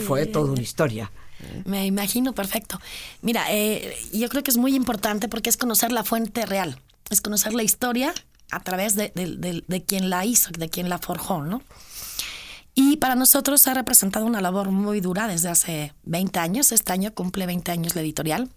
Fue 0.00 0.26
toda 0.26 0.52
una 0.52 0.62
historia. 0.62 1.12
Me 1.64 1.86
imagino 1.86 2.34
perfecto. 2.34 2.80
Mira, 3.22 3.46
eh, 3.50 3.96
yo 4.12 4.28
creo 4.28 4.42
que 4.42 4.50
es 4.50 4.56
muy 4.56 4.74
importante 4.74 5.28
porque 5.28 5.50
es 5.50 5.56
conocer 5.56 5.92
la 5.92 6.04
fuente 6.04 6.46
real, 6.46 6.80
es 7.10 7.20
conocer 7.20 7.54
la 7.54 7.62
historia 7.62 8.12
a 8.50 8.60
través 8.60 8.94
de, 8.96 9.12
de- 9.14 9.62
de- 9.66 9.84
quien 9.84 10.10
la 10.10 10.24
hizo, 10.24 10.50
de 10.50 10.68
quien 10.68 10.88
la 10.88 10.98
forjó, 10.98 11.42
¿no? 11.42 11.62
Y 12.74 12.96
para 12.98 13.14
nosotros 13.16 13.66
ha 13.66 13.74
representado 13.74 14.24
una 14.24 14.40
labor 14.40 14.70
muy 14.70 15.00
dura 15.00 15.26
desde 15.26 15.48
hace 15.48 15.92
20 16.04 16.38
años. 16.38 16.70
Este 16.72 16.92
año 16.92 17.12
cumple 17.12 17.44
20 17.46 17.72
años 17.72 17.94
la 17.96 18.02
editorial. 18.02 18.48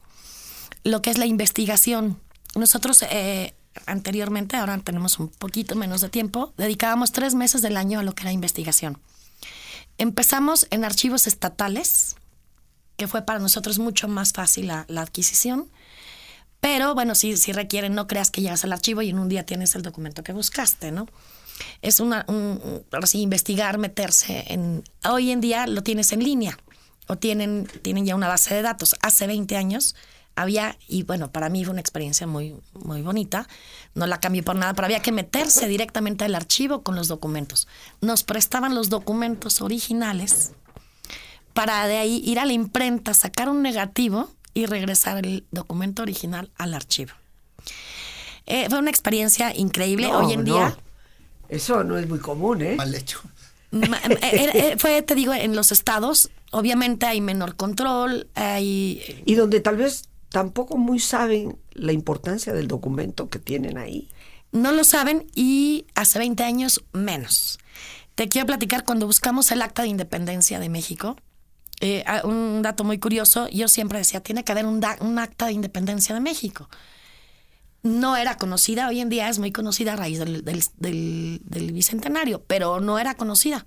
Lo 0.84 1.02
que 1.02 1.10
es 1.10 1.18
la 1.18 1.26
investigación. 1.26 2.20
Nosotros 2.56 3.04
eh, 3.10 3.54
anteriormente, 3.88 4.58
ahora 4.58 4.78
tenemos 4.78 5.20
un 5.20 5.28
poquito 5.30 5.76
menos 5.76 6.02
de 6.02 6.10
tiempo, 6.10 6.54
dedicábamos 6.58 7.12
tres 7.12 7.34
meses 7.34 7.62
del 7.62 7.78
año 7.78 8.00
a 8.00 8.04
lo 8.04 8.14
que 8.14 8.24
era 8.24 8.32
investigación. 8.32 9.00
Empezamos 9.98 10.68
en 10.72 10.84
archivos 10.86 11.28
estatales, 11.28 12.16
que 12.98 13.08
fue 13.08 13.24
para 13.24 13.40
nosotros 13.40 13.80
mucho 13.80 14.08
más 14.08 14.34
fácil 14.34 14.68
la, 14.68 14.86
la 14.88 15.02
adquisición. 15.02 15.70
Pero 16.60 16.94
bueno, 16.94 17.16
si, 17.16 17.38
si 17.38 17.52
requieren, 17.54 17.96
no 17.96 18.06
creas 18.08 18.30
que 18.30 18.42
llegas 18.42 18.64
al 18.64 18.74
archivo 18.74 19.02
y 19.02 19.10
en 19.10 19.18
un 19.20 19.30
día 19.30 19.46
tienes 19.46 19.74
el 19.76 19.82
documento 19.82 20.24
que 20.24 20.32
buscaste, 20.34 20.92
¿no? 20.92 21.08
Es 21.82 22.00
una, 22.00 22.26
un, 22.28 22.36
un- 22.36 22.84
ahora 22.92 23.08
sí, 23.08 23.22
investigar, 23.22 23.78
meterse 23.78 24.46
en... 24.48 24.84
Hoy 25.10 25.32
en 25.32 25.42
día 25.42 25.66
lo 25.68 25.82
tienes 25.84 26.12
en 26.12 26.24
línea 26.24 26.58
o 27.08 27.18
tienen, 27.18 27.68
tienen 27.82 28.06
ya 28.06 28.16
una 28.16 28.28
base 28.28 28.54
de 28.54 28.62
datos. 28.62 28.96
Hace 29.02 29.26
20 29.26 29.58
años 29.58 29.96
había, 30.36 30.78
y 30.88 31.04
bueno, 31.04 31.32
para 31.32 31.50
mí 31.50 31.64
fue 31.66 31.72
una 31.72 31.82
experiencia 31.82 32.26
muy, 32.28 32.56
muy 32.74 33.02
bonita, 33.02 33.48
no 33.96 34.06
la 34.08 34.20
cambié 34.20 34.44
por 34.44 34.56
nada, 34.56 34.74
pero 34.74 34.86
había 34.86 35.02
que 35.02 35.12
meterse 35.12 35.68
directamente 35.68 36.26
al 36.26 36.36
archivo 36.36 36.84
con 36.84 36.96
los 36.96 37.08
documentos. 37.08 37.68
Nos 38.02 38.24
prestaban 38.24 38.74
los 38.76 38.90
documentos 38.90 39.62
originales 39.62 40.52
para 41.54 41.88
de 41.88 41.98
ahí 41.98 42.22
ir 42.26 42.40
a 42.40 42.46
la 42.46 42.54
imprenta, 42.54 43.14
sacar 43.14 43.50
un 43.50 43.62
negativo 43.62 44.30
y 44.54 44.66
regresar 44.66 45.26
el 45.26 45.46
documento 45.52 46.02
original 46.02 46.52
al 46.58 46.74
archivo. 46.74 47.12
Eh, 48.46 48.68
fue 48.70 48.80
una 48.80 48.90
experiencia 48.90 49.56
increíble. 49.56 50.08
No, 50.10 50.20
Hoy 50.20 50.34
en 50.34 50.40
no. 50.44 50.54
día 50.54 50.78
Eso 51.50 51.84
no 51.84 51.98
es 51.98 52.08
muy 52.08 52.20
común, 52.20 52.62
¿eh? 52.62 52.76
Mal 52.76 52.94
hecho. 52.96 53.22
eh, 53.72 54.50
eh, 54.54 54.76
fue, 54.78 55.02
te 55.02 55.16
digo, 55.16 55.34
en 55.34 55.56
los 55.56 55.72
estados, 55.72 56.30
obviamente 56.52 57.06
hay 57.06 57.22
menor 57.22 57.56
control, 57.56 58.28
hay 58.36 59.02
Y 59.26 59.36
donde 59.36 59.62
tal 59.62 59.78
vez 59.78 60.10
tampoco 60.30 60.78
muy 60.78 61.00
saben 61.00 61.58
la 61.74 61.94
importancia 61.94 62.54
del 62.54 62.68
documento 62.68 63.30
que 63.30 63.40
tienen 63.40 63.78
ahí. 63.78 64.10
no 64.52 64.72
lo 64.74 64.84
saben 64.84 65.28
y 65.36 65.86
hace 65.96 66.20
20 66.20 66.44
años 66.44 66.84
menos. 66.92 67.60
Te 68.16 68.28
quiero 68.28 68.46
platicar 68.48 68.84
cuando 68.84 69.06
buscamos 69.08 69.52
el 69.52 69.62
acta 69.62 69.84
de 69.84 69.88
independencia 69.88 70.60
de 70.60 70.68
México. 70.68 71.16
Eh, 71.82 72.04
un 72.24 72.62
dato 72.62 72.84
muy 72.84 73.00
curioso, 73.00 73.48
yo 73.50 73.68
siempre 73.68 73.98
decía, 73.98 74.22
tiene 74.22 74.44
que 74.44 74.52
haber 74.54 74.66
un, 74.66 74.80
da- 74.80 74.98
un 75.02 75.20
acta 75.20 75.48
de 75.48 75.52
independencia 75.54 76.16
de 76.16 76.22
México. 76.22 76.70
No 77.84 78.16
era 78.16 78.38
conocida, 78.38 78.88
hoy 78.88 79.00
en 79.00 79.10
día 79.10 79.28
es 79.28 79.40
muy 79.40 79.52
conocida 79.52 79.94
a 79.94 79.96
raíz 79.96 80.20
del, 80.20 80.46
del- 80.46 80.64
del- 80.78 81.42
del 81.44 81.72
Bicentenario, 81.72 82.44
pero 82.46 82.80
no 82.80 83.00
era 83.00 83.16
conocida. 83.16 83.66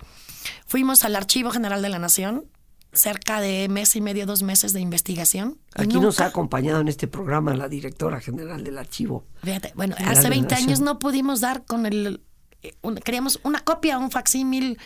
Fuimos 0.65 1.03
al 1.03 1.15
Archivo 1.17 1.51
General 1.51 1.81
de 1.81 1.89
la 1.89 1.99
Nación, 1.99 2.45
cerca 2.93 3.41
de 3.41 3.67
mes 3.67 3.93
y 3.97 3.99
medio, 4.01 4.25
dos 4.25 4.41
meses 4.41 4.71
de 4.71 4.79
investigación. 4.79 5.57
Aquí 5.73 5.99
nos 5.99 6.21
ha 6.21 6.27
acompañado 6.27 6.79
en 6.79 6.87
este 6.87 7.07
programa 7.09 7.53
la 7.55 7.67
directora 7.67 8.21
general 8.21 8.63
del 8.63 8.77
archivo. 8.77 9.25
Fíjate, 9.43 9.73
bueno, 9.75 9.95
General 9.97 10.13
hace 10.17 10.29
de 10.29 10.29
la 10.29 10.35
20 10.41 10.55
años 10.55 10.79
no 10.79 10.97
pudimos 10.99 11.41
dar 11.41 11.65
con 11.65 11.85
el... 11.85 12.21
eh, 12.61 12.73
un- 12.83 12.95
queríamos 12.95 13.41
una 13.43 13.59
copia, 13.59 13.97
un 13.97 14.11
facsímil, 14.11 14.79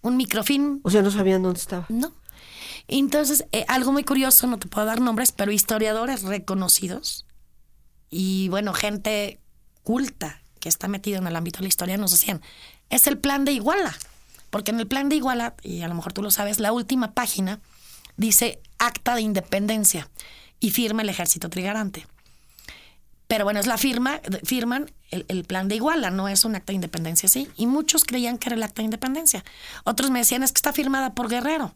un 0.00 0.16
microfilm, 0.16 0.80
O 0.82 0.90
sea, 0.90 1.02
no 1.02 1.12
sabían 1.12 1.42
dónde 1.44 1.60
estaba. 1.60 1.86
no. 1.88 2.12
Entonces, 2.88 3.44
eh, 3.52 3.64
algo 3.68 3.92
muy 3.92 4.04
curioso, 4.04 4.46
no 4.46 4.58
te 4.58 4.68
puedo 4.68 4.86
dar 4.86 5.00
nombres, 5.00 5.32
pero 5.32 5.52
historiadores 5.52 6.22
reconocidos 6.22 7.26
y, 8.10 8.48
bueno, 8.50 8.74
gente 8.74 9.40
culta 9.82 10.42
que 10.60 10.68
está 10.68 10.86
metida 10.86 11.18
en 11.18 11.26
el 11.26 11.34
ámbito 11.34 11.58
de 11.58 11.62
la 11.62 11.68
historia 11.68 11.96
nos 11.96 12.12
decían, 12.12 12.40
es 12.90 13.06
el 13.06 13.18
plan 13.18 13.44
de 13.44 13.52
Iguala. 13.52 13.96
Porque 14.50 14.70
en 14.70 14.78
el 14.78 14.86
plan 14.86 15.08
de 15.08 15.16
Iguala, 15.16 15.54
y 15.62 15.80
a 15.80 15.88
lo 15.88 15.94
mejor 15.94 16.12
tú 16.12 16.22
lo 16.22 16.30
sabes, 16.30 16.60
la 16.60 16.72
última 16.72 17.14
página 17.14 17.58
dice 18.18 18.60
acta 18.78 19.14
de 19.14 19.22
independencia 19.22 20.10
y 20.60 20.70
firma 20.70 21.00
el 21.00 21.08
ejército 21.08 21.48
trigarante. 21.48 22.06
Pero 23.28 23.44
bueno, 23.44 23.60
es 23.60 23.66
la 23.66 23.78
firma, 23.78 24.20
firman 24.44 24.92
el, 25.10 25.24
el 25.28 25.44
plan 25.44 25.68
de 25.68 25.76
Iguala, 25.76 26.10
no 26.10 26.28
es 26.28 26.44
un 26.44 26.54
acta 26.54 26.72
de 26.72 26.74
independencia, 26.74 27.30
sí. 27.30 27.48
Y 27.56 27.66
muchos 27.66 28.04
creían 28.04 28.36
que 28.36 28.50
era 28.50 28.56
el 28.56 28.62
acta 28.62 28.82
de 28.82 28.84
independencia. 28.84 29.42
Otros 29.84 30.10
me 30.10 30.18
decían, 30.18 30.42
es 30.42 30.52
que 30.52 30.58
está 30.58 30.74
firmada 30.74 31.14
por 31.14 31.30
Guerrero. 31.30 31.74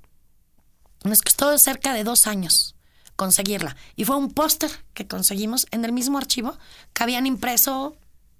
Nos 1.07 1.23
costó 1.23 1.57
cerca 1.59 1.95
de 1.95 2.05
dos 2.05 2.27
años 2.27 2.77
conseguirla. 3.17 3.77
Y 3.97 4.05
fue 4.05 4.17
un 4.17 4.31
póster 4.31 4.71
que 4.95 5.07
conseguimos 5.07 5.67
en 5.71 5.85
el 5.85 5.93
mismo 5.93 6.19
archivo 6.19 6.57
que 6.93 7.03
habían 7.03 7.27
impreso 7.27 7.97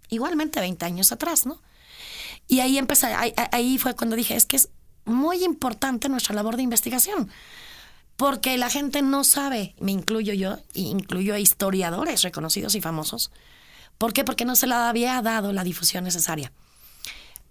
igualmente 0.09 0.61
20 0.61 0.85
años 0.85 1.13
atrás, 1.13 1.47
¿no? 1.47 1.61
Y 2.47 2.61
ahí 2.61 2.79
empecé, 2.79 3.07
ahí, 3.07 3.79
fue 3.79 3.95
cuando 3.95 4.15
dije, 4.15 4.37
es 4.37 4.47
que 4.47 4.57
es 4.57 4.69
muy 5.05 5.43
importante 5.43 6.09
nuestra 6.09 6.35
labor 6.35 6.57
de 6.57 6.63
investigación. 6.63 7.31
porque 8.17 8.57
la 8.57 8.71
gente 8.71 9.03
no 9.03 9.25
sabe, 9.25 9.75
me 9.79 9.93
incluyo 9.93 10.33
yo, 10.33 10.57
incluyo 10.73 11.35
a 11.35 11.39
historiadores 11.39 12.23
reconocidos 12.23 12.75
y 12.75 12.81
famosos. 12.81 13.31
¿Por 13.99 14.15
qué? 14.15 14.25
Porque 14.25 14.47
no 14.47 14.57
se 14.57 14.67
le 14.67 14.75
había 14.75 15.21
dado 15.21 15.53
la 15.53 15.65
difusión 15.65 16.05
necesaria. 16.05 16.51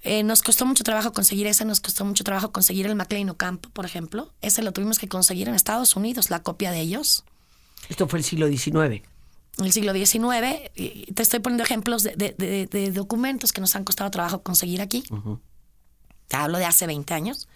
Eh, 0.06 0.22
nos 0.22 0.44
costó 0.44 0.68
mucho 0.68 0.84
trabajo 0.84 1.12
conseguir 1.12 1.48
ese, 1.48 1.66
nos 1.66 1.82
costó 1.82 2.06
mucho 2.06 2.24
trabajo 2.24 2.52
conseguir 2.52 2.86
el 2.86 2.96
MacLean 2.96 3.28
Ocampo, 3.32 3.70
por 3.70 3.86
ejemplo. 3.86 4.32
Ese 4.42 4.62
lo 4.62 4.72
tuvimos 4.72 5.00
que 5.00 5.08
conseguir 5.08 5.50
en 5.50 5.56
Estados 5.56 5.96
Unidos, 5.96 6.30
la 6.30 6.44
copia 6.44 6.72
de 6.72 6.80
ellos. 6.80 7.24
Esto 7.90 8.08
fue 8.08 8.20
el 8.20 8.26
siglo 8.26 8.48
XIX. 8.48 9.02
El 9.58 9.72
siglo 9.72 9.94
XIX. 9.94 10.72
te 10.76 11.24
estoy 11.24 11.40
poniendo 11.40 11.64
ejemplos 11.64 12.04
de, 12.04 12.92
documentos 12.94 13.52
que 13.52 13.62
nos 13.62 13.76
han 13.76 13.84
costado 13.84 14.12
trabajo 14.12 14.44
conseguir 14.44 14.80
aquí. 14.80 15.04
Te 16.28 16.36
hablo 16.36 16.60
de 16.60 16.66
hace 16.66 16.86
20 16.86 17.12
años. 17.16 17.48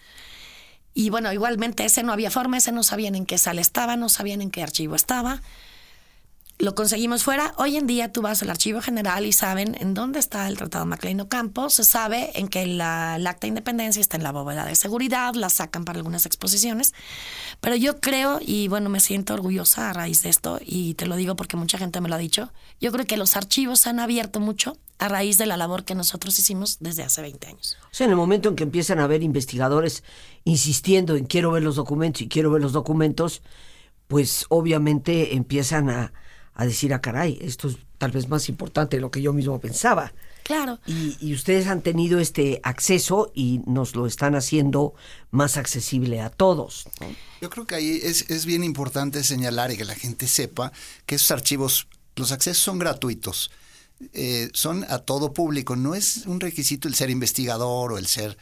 Y 0.92 1.10
bueno, 1.10 1.32
igualmente 1.32 1.84
ese 1.84 2.02
no 2.02 2.12
había 2.12 2.32
forma, 2.32 2.56
ese 2.56 2.72
no 2.72 2.82
sabían 2.82 3.14
en 3.14 3.26
qué 3.26 3.38
sala 3.38 3.60
estaba, 3.60 3.94
no 3.94 4.08
sabían 4.08 4.42
en 4.42 4.50
qué 4.50 4.64
archivo 4.64 4.96
estaba 4.96 5.40
lo 6.60 6.74
conseguimos 6.74 7.24
fuera. 7.24 7.54
Hoy 7.56 7.76
en 7.76 7.86
día 7.86 8.12
tú 8.12 8.20
vas 8.20 8.42
al 8.42 8.50
archivo 8.50 8.82
general 8.82 9.24
y 9.24 9.32
saben 9.32 9.76
en 9.80 9.94
dónde 9.94 10.18
está 10.18 10.46
el 10.46 10.58
Tratado 10.58 10.84
Maclean 10.84 11.24
Campo. 11.26 11.70
Se 11.70 11.84
sabe 11.84 12.38
en 12.38 12.48
que 12.48 12.66
la, 12.66 13.16
el 13.16 13.26
acta 13.26 13.42
de 13.42 13.48
independencia 13.48 14.00
está 14.00 14.18
en 14.18 14.22
la 14.22 14.32
bóveda 14.32 14.66
de 14.66 14.74
seguridad, 14.74 15.34
la 15.34 15.48
sacan 15.48 15.84
para 15.84 15.98
algunas 15.98 16.26
exposiciones. 16.26 16.92
Pero 17.60 17.76
yo 17.76 17.98
creo, 18.00 18.40
y 18.40 18.68
bueno, 18.68 18.90
me 18.90 19.00
siento 19.00 19.32
orgullosa 19.32 19.90
a 19.90 19.92
raíz 19.94 20.22
de 20.22 20.28
esto, 20.28 20.60
y 20.64 20.94
te 20.94 21.06
lo 21.06 21.16
digo 21.16 21.34
porque 21.34 21.56
mucha 21.56 21.78
gente 21.78 22.00
me 22.00 22.08
lo 22.08 22.14
ha 22.14 22.18
dicho, 22.18 22.52
yo 22.80 22.92
creo 22.92 23.06
que 23.06 23.16
los 23.16 23.36
archivos 23.36 23.80
se 23.80 23.88
han 23.88 23.98
abierto 23.98 24.38
mucho 24.38 24.76
a 24.98 25.08
raíz 25.08 25.38
de 25.38 25.46
la 25.46 25.56
labor 25.56 25.84
que 25.84 25.94
nosotros 25.94 26.38
hicimos 26.38 26.76
desde 26.80 27.02
hace 27.02 27.22
20 27.22 27.46
años. 27.46 27.78
O 27.84 27.94
sea, 27.94 28.04
en 28.04 28.10
el 28.10 28.16
momento 28.16 28.50
en 28.50 28.56
que 28.56 28.64
empiezan 28.64 28.98
a 28.98 29.04
haber 29.04 29.22
investigadores 29.22 30.04
insistiendo 30.44 31.16
en 31.16 31.24
quiero 31.24 31.52
ver 31.52 31.62
los 31.62 31.76
documentos 31.76 32.20
y 32.20 32.28
quiero 32.28 32.50
ver 32.50 32.60
los 32.60 32.72
documentos, 32.72 33.40
pues 34.08 34.44
obviamente 34.50 35.36
empiezan 35.36 35.88
a 35.88 36.12
a 36.54 36.66
decir, 36.66 36.92
a 36.92 36.96
ah, 36.96 37.00
caray, 37.00 37.38
esto 37.40 37.68
es 37.68 37.76
tal 37.98 38.10
vez 38.12 38.28
más 38.28 38.48
importante 38.48 38.96
de 38.96 39.00
lo 39.00 39.10
que 39.10 39.22
yo 39.22 39.32
mismo 39.32 39.60
pensaba. 39.60 40.12
Claro. 40.42 40.80
Y, 40.86 41.32
ustedes 41.34 41.66
han 41.66 41.82
tenido 41.82 42.18
este 42.18 42.60
acceso 42.64 43.30
y 43.34 43.60
nos 43.66 43.94
lo 43.94 44.06
están 44.06 44.34
haciendo 44.34 44.94
más 45.30 45.56
accesible 45.56 46.20
a 46.20 46.30
todos. 46.30 46.88
Yo 47.40 47.50
creo 47.50 47.66
que 47.66 47.74
ahí 47.76 48.00
es, 48.02 48.30
es 48.30 48.46
bien 48.46 48.64
importante 48.64 49.22
señalar 49.22 49.70
y 49.70 49.76
que 49.76 49.84
la 49.84 49.94
gente 49.94 50.26
sepa 50.26 50.72
que 51.06 51.16
esos 51.16 51.30
archivos, 51.30 51.88
los 52.16 52.32
accesos 52.32 52.62
son 52.62 52.78
gratuitos. 52.78 53.50
Eh, 54.14 54.48
son 54.54 54.84
a 54.88 55.00
todo 55.00 55.34
público, 55.34 55.76
no 55.76 55.94
es 55.94 56.26
un 56.26 56.40
requisito 56.40 56.88
el 56.88 56.94
ser 56.94 57.10
investigador 57.10 57.92
o 57.92 57.98
el 57.98 58.06
ser 58.06 58.38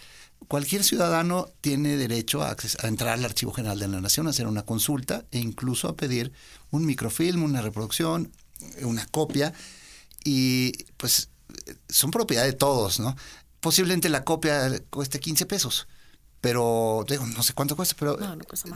cualquier 0.47 0.85
ciudadano 0.85 1.49
tiene 1.61 1.97
derecho 1.97 2.43
a, 2.43 2.57
entrar 2.85 3.15
al 3.15 3.25
Archivo 3.25 3.53
General 3.53 3.79
de 3.79 3.89
la 3.89 4.01
Nación, 4.01 4.27
a 4.27 4.31
hacer 4.31 4.47
una 4.47 4.65
consulta 4.65 5.25
e 5.31 5.39
incluso 5.39 5.89
a 5.89 5.97
pedir 5.97 6.33
un 6.71 6.87
microfilm, 6.87 7.43
una 7.43 7.63
reproducción, 7.63 8.33
una 8.83 9.07
copia, 9.07 9.53
y 10.25 10.73
pues 10.97 11.29
son 11.89 12.11
propiedad 12.11 12.45
de 12.45 12.53
todos, 12.53 13.01
¿no? 13.01 13.17
Posiblemente 13.61 14.09
la 14.09 14.25
copia 14.25 14.71
cueste 14.91 15.21
15 15.21 15.47
pesos, 15.47 15.89
pero 16.41 17.05
digo, 17.09 17.27
no 17.27 17.43
sé 17.43 17.53
cuánto 17.53 17.75
cuesta, 17.75 17.97
pero 17.99 18.19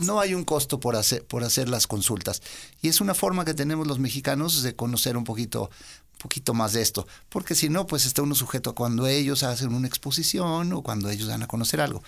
no, 0.00 0.20
hay 0.20 0.34
un 0.34 0.44
costo 0.44 0.80
por 0.80 0.96
hacer, 0.96 1.24
por 1.24 1.44
hacer 1.44 1.68
las 1.68 1.86
consultas. 1.86 2.42
Y 2.80 2.88
es 2.88 3.00
una 3.00 3.14
forma 3.14 3.44
que 3.44 3.54
tenemos 3.54 3.86
los 3.86 3.98
mexicanos 3.98 4.62
de 4.62 4.74
conocer 4.74 5.16
un 5.16 5.24
poquito 5.24 5.70
poquito 6.18 6.54
más 6.54 6.72
de 6.72 6.82
esto, 6.82 7.06
porque 7.30 7.56
si 7.56 7.68
no, 7.68 7.86
pues 7.86 8.06
está 8.06 8.22
uno 8.22 8.36
sujeto 8.36 8.70
a 8.70 8.74
cuando 8.76 9.08
ellos 9.08 9.42
hacen 9.42 9.74
una 9.74 9.88
exposición 9.88 10.72
o 10.72 10.82
cuando 10.82 11.10
ellos 11.10 11.26
dan 11.26 11.42
a 11.42 11.48
conocer 11.48 11.80
algo. 11.80 12.02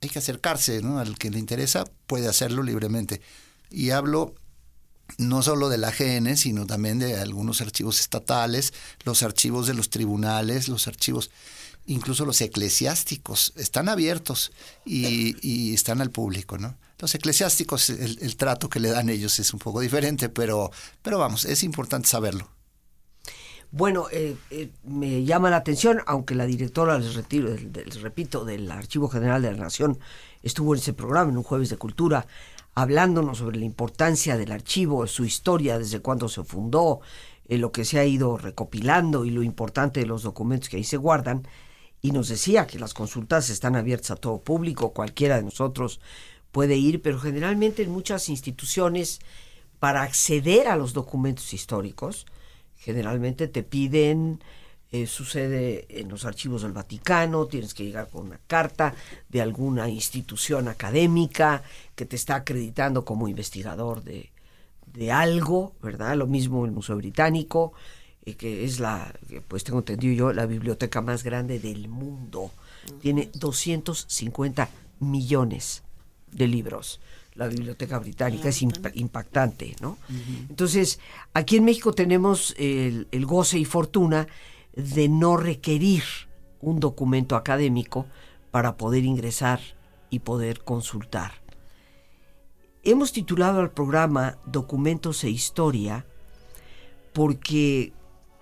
Hay 0.00 0.08
que 0.08 0.20
acercarse, 0.20 0.80
¿no? 0.80 1.00
Al 1.00 1.18
que 1.18 1.28
le 1.28 1.40
interesa 1.40 1.84
puede 2.06 2.28
hacerlo 2.28 2.62
libremente. 2.62 3.20
Y 3.68 3.90
hablo 3.90 4.36
no 5.16 5.42
solo 5.42 5.68
de 5.68 5.78
la 5.78 5.90
GN, 5.90 6.36
sino 6.36 6.66
también 6.66 6.98
de 6.98 7.16
algunos 7.18 7.60
archivos 7.60 7.98
estatales, 7.98 8.72
los 9.04 9.22
archivos 9.24 9.66
de 9.66 9.74
los 9.74 9.90
tribunales, 9.90 10.68
los 10.68 10.86
archivos, 10.86 11.30
incluso 11.88 12.24
los 12.24 12.40
eclesiásticos, 12.40 13.52
están 13.56 13.88
abiertos 13.88 14.52
y, 14.84 15.74
están 15.74 16.00
al 16.00 16.10
público, 16.10 16.58
¿no? 16.58 16.76
Los 16.98 17.14
eclesiásticos, 17.14 17.90
el, 17.90 18.36
trato 18.36 18.68
que 18.68 18.80
le 18.80 18.90
dan 18.90 19.08
ellos 19.08 19.38
es 19.38 19.52
un 19.52 19.58
poco 19.58 19.80
diferente, 19.80 20.28
pero, 20.28 20.70
pero 21.02 21.18
vamos, 21.18 21.44
es 21.44 21.62
importante 21.62 22.08
saberlo. 22.08 22.48
Bueno, 23.70 24.06
eh, 24.10 24.36
eh, 24.50 24.70
me 24.84 25.24
llama 25.24 25.50
la 25.50 25.56
atención, 25.56 26.00
aunque 26.06 26.34
la 26.34 26.46
directora, 26.46 26.98
les, 26.98 27.14
retiro, 27.14 27.54
les 27.54 28.00
repito, 28.00 28.44
del 28.44 28.70
Archivo 28.70 29.08
General 29.08 29.42
de 29.42 29.52
la 29.52 29.58
Nación 29.58 29.98
estuvo 30.42 30.74
en 30.74 30.80
ese 30.80 30.92
programa, 30.92 31.30
en 31.30 31.36
un 31.36 31.42
jueves 31.42 31.68
de 31.68 31.76
cultura, 31.76 32.26
hablándonos 32.74 33.38
sobre 33.38 33.58
la 33.58 33.64
importancia 33.64 34.36
del 34.36 34.52
archivo, 34.52 35.06
su 35.06 35.24
historia, 35.24 35.78
desde 35.78 36.00
cuándo 36.00 36.28
se 36.28 36.44
fundó, 36.44 37.00
eh, 37.48 37.58
lo 37.58 37.72
que 37.72 37.84
se 37.84 37.98
ha 37.98 38.04
ido 38.04 38.38
recopilando 38.38 39.24
y 39.24 39.30
lo 39.30 39.42
importante 39.42 40.00
de 40.00 40.06
los 40.06 40.22
documentos 40.22 40.68
que 40.68 40.76
ahí 40.76 40.84
se 40.84 40.96
guardan. 40.96 41.46
Y 42.00 42.12
nos 42.12 42.28
decía 42.28 42.66
que 42.66 42.78
las 42.78 42.94
consultas 42.94 43.50
están 43.50 43.76
abiertas 43.76 44.12
a 44.12 44.16
todo 44.16 44.40
público, 44.40 44.92
cualquiera 44.92 45.36
de 45.36 45.42
nosotros 45.42 46.00
puede 46.52 46.76
ir, 46.76 47.02
pero 47.02 47.18
generalmente 47.18 47.82
en 47.82 47.90
muchas 47.90 48.28
instituciones, 48.28 49.20
para 49.78 50.02
acceder 50.02 50.68
a 50.68 50.76
los 50.76 50.92
documentos 50.92 51.52
históricos, 51.52 52.26
generalmente 52.78 53.48
te 53.48 53.62
piden, 53.62 54.40
eh, 54.90 55.06
sucede 55.06 55.86
en 55.88 56.08
los 56.08 56.24
archivos 56.24 56.62
del 56.62 56.72
Vaticano, 56.72 57.46
tienes 57.46 57.74
que 57.74 57.84
llegar 57.84 58.08
con 58.08 58.26
una 58.26 58.40
carta 58.46 58.94
de 59.28 59.42
alguna 59.42 59.88
institución 59.88 60.66
académica 60.66 61.62
que 61.94 62.06
te 62.06 62.16
está 62.16 62.36
acreditando 62.36 63.04
como 63.04 63.28
investigador 63.28 64.02
de, 64.02 64.30
algo, 65.12 65.74
¿verdad? 65.80 66.16
Lo 66.16 66.26
mismo 66.26 66.64
el 66.64 66.72
Museo 66.72 66.96
Británico, 66.96 67.72
eh, 68.28 68.34
que 68.34 68.64
es 68.64 68.80
la, 68.80 69.14
pues 69.48 69.64
tengo 69.64 69.80
entendido 69.80 70.14
yo, 70.14 70.32
la 70.32 70.46
biblioteca 70.46 71.00
más 71.00 71.22
grande 71.24 71.58
del 71.58 71.88
mundo. 71.88 72.50
Tiene 73.00 73.30
250 73.34 74.68
millones 75.00 75.82
de 76.32 76.46
libros 76.46 77.00
la 77.38 77.46
Biblioteca 77.46 78.00
Británica, 78.00 78.48
es 78.48 78.62
impactante, 78.62 79.76
¿no? 79.80 79.96
Entonces, 80.48 80.98
aquí 81.34 81.56
en 81.56 81.64
México 81.64 81.92
tenemos 81.92 82.52
el, 82.58 83.06
goce 83.26 83.60
y 83.60 83.64
fortuna 83.64 84.26
de 84.74 85.08
no 85.08 85.36
requerir 85.36 86.02
un 86.60 86.80
documento 86.80 87.36
académico 87.36 88.06
para 88.50 88.76
poder 88.76 89.04
ingresar 89.04 89.60
y 90.10 90.18
poder 90.18 90.64
consultar. 90.64 91.30
Hemos 92.82 93.12
titulado 93.12 93.60
al 93.60 93.70
programa 93.70 94.38
Documentos 94.44 95.22
e 95.22 95.30
Historia 95.30 96.06
porque 97.12 97.92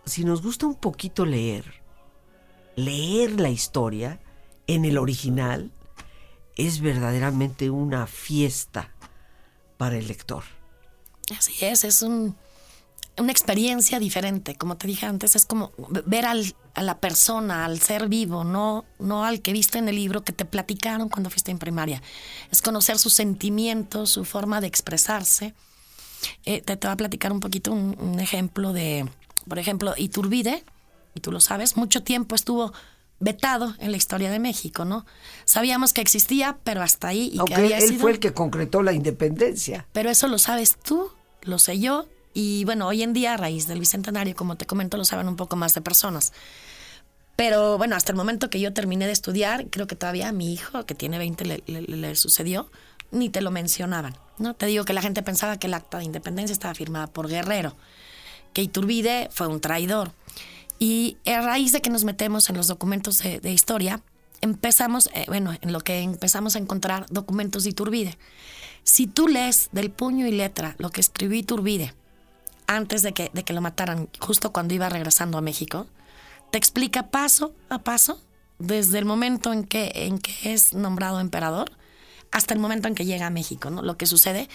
si 0.06 0.24
nos 0.24 0.40
gusta 0.40 0.66
un 0.66 0.76
poquito 0.76 1.26
leer, 1.26 1.82
leer 2.76 3.40
la 3.40 3.50
historia 3.50 4.20
en 4.68 4.84
el 4.84 4.98
original, 4.98 5.72
es 6.56 6.80
verdaderamente 6.80 7.70
una 7.70 8.06
fiesta 8.06 8.94
para 9.76 9.98
el 9.98 10.06
lector. 10.06 10.44
Así 11.36 11.52
es, 11.64 11.84
es 11.84 12.02
una 12.02 13.32
experiencia 13.32 13.98
diferente. 13.98 14.54
Como 14.54 14.76
te 14.76 14.86
dije 14.86 15.06
antes, 15.06 15.36
es 15.36 15.44
como 15.44 15.72
ver 16.06 16.24
a 16.24 16.82
la 16.82 17.00
persona, 17.00 17.64
al 17.64 17.80
ser 17.80 18.08
vivo, 18.08 18.44
no, 18.44 18.84
no 18.98 19.24
al 19.24 19.42
que 19.42 19.52
viste 19.52 19.78
en 19.78 19.88
el 19.88 19.96
libro 19.96 20.22
que 20.22 20.32
te 20.32 20.44
platicaron 20.44 21.08
cuando 21.08 21.30
fuiste 21.30 21.50
en 21.50 21.58
primaria. 21.58 22.00
Es 22.50 22.62
conocer 22.62 22.98
sus 22.98 23.12
sentimientos, 23.12 24.10
su 24.10 24.24
forma 24.24 24.60
de 24.60 24.68
expresarse. 24.68 25.54
Eh, 26.44 26.62
te, 26.62 26.76
te 26.76 26.86
voy 26.86 26.94
a 26.94 26.96
platicar 26.96 27.32
un 27.32 27.40
poquito 27.40 27.72
un, 27.72 27.96
un 28.00 28.20
ejemplo 28.20 28.72
de, 28.72 29.06
por 29.48 29.58
ejemplo, 29.58 29.94
Iturbide, 29.96 30.64
y 31.14 31.20
tú 31.20 31.32
lo 31.32 31.40
sabes, 31.40 31.76
mucho 31.76 32.02
tiempo 32.02 32.34
estuvo 32.34 32.72
vetado 33.18 33.74
en 33.78 33.90
la 33.90 33.96
historia 33.96 34.30
de 34.30 34.38
México, 34.38 34.84
¿no? 34.84 35.06
Sabíamos 35.44 35.92
que 35.92 36.00
existía, 36.00 36.58
pero 36.64 36.82
hasta 36.82 37.08
ahí. 37.08 37.30
Y 37.32 37.38
Aunque 37.38 37.74
él 37.76 37.98
fue 37.98 38.12
el 38.12 38.18
que 38.18 38.32
concretó 38.32 38.82
la 38.82 38.92
independencia. 38.92 39.86
Pero 39.92 40.10
eso 40.10 40.28
lo 40.28 40.38
sabes 40.38 40.76
tú, 40.76 41.10
lo 41.42 41.58
sé 41.58 41.78
yo, 41.78 42.06
y 42.34 42.64
bueno, 42.66 42.86
hoy 42.86 43.02
en 43.02 43.14
día, 43.14 43.34
a 43.34 43.36
raíz 43.38 43.66
del 43.66 43.80
Bicentenario, 43.80 44.34
como 44.34 44.56
te 44.56 44.66
comento, 44.66 44.98
lo 44.98 45.06
saben 45.06 45.28
un 45.28 45.36
poco 45.36 45.56
más 45.56 45.72
de 45.72 45.80
personas. 45.80 46.34
Pero 47.34 47.78
bueno, 47.78 47.96
hasta 47.96 48.12
el 48.12 48.16
momento 48.16 48.50
que 48.50 48.60
yo 48.60 48.72
terminé 48.74 49.06
de 49.06 49.12
estudiar, 49.12 49.68
creo 49.70 49.86
que 49.86 49.96
todavía 49.96 50.28
a 50.28 50.32
mi 50.32 50.52
hijo, 50.52 50.84
que 50.84 50.94
tiene 50.94 51.18
20, 51.18 51.44
le, 51.44 51.62
le 51.66 52.14
sucedió, 52.14 52.70
ni 53.10 53.30
te 53.30 53.40
lo 53.40 53.50
mencionaban, 53.50 54.16
¿no? 54.38 54.54
Te 54.54 54.66
digo 54.66 54.84
que 54.84 54.92
la 54.92 55.02
gente 55.02 55.22
pensaba 55.22 55.58
que 55.58 55.66
el 55.66 55.74
acta 55.74 55.98
de 55.98 56.04
independencia 56.04 56.52
estaba 56.52 56.74
firmada 56.74 57.06
por 57.06 57.28
Guerrero, 57.28 57.74
que 58.56 58.62
Iturbide 58.62 59.28
fue 59.32 59.48
un 59.48 59.60
traidor. 59.60 60.12
Y 60.78 61.18
a 61.26 61.42
raíz 61.42 61.72
de 61.72 61.82
que 61.82 61.90
nos 61.90 62.04
metemos 62.04 62.48
en 62.48 62.56
los 62.56 62.68
documentos 62.68 63.18
de, 63.18 63.52
historia, 63.52 64.00
empezamos, 64.40 65.10
eh, 65.12 65.26
bueno, 65.28 65.54
en 65.60 65.74
lo 65.74 65.80
que 65.80 66.00
empezamos 66.00 66.56
a 66.56 66.58
encontrar 66.58 67.04
documentos 67.10 67.64
de 67.64 67.70
Iturbide. 67.70 68.16
Si 68.82 69.06
tú 69.06 69.28
lees 69.28 69.68
del 69.72 69.90
puño 69.90 70.26
y 70.26 70.32
letra 70.32 70.74
lo 70.78 70.88
que 70.88 71.02
escribió 71.02 71.38
Iturbide 71.38 71.92
antes 72.66 73.02
de 73.02 73.12
que, 73.12 73.30
de 73.34 73.44
que 73.44 73.52
lo 73.52 73.60
mataran, 73.60 74.08
justo 74.20 74.54
cuando 74.54 74.72
iba 74.72 74.88
regresando 74.88 75.36
a 75.36 75.42
México, 75.42 75.86
te 76.50 76.56
explica 76.56 77.10
paso 77.10 77.52
a 77.68 77.80
paso, 77.80 78.22
desde 78.58 78.98
el 78.98 79.04
momento 79.04 79.52
en 79.52 79.64
que, 79.64 79.92
en 79.94 80.18
que 80.18 80.54
es 80.54 80.72
nombrado 80.72 81.20
emperador, 81.20 81.72
hasta 82.36 82.52
el 82.52 82.60
momento 82.60 82.86
en 82.86 82.94
que 82.94 83.06
llega 83.06 83.26
a 83.26 83.30
México, 83.30 83.70
¿no? 83.70 83.80
Lo 83.80 83.96
que 83.96 84.04
sucede 84.04 84.50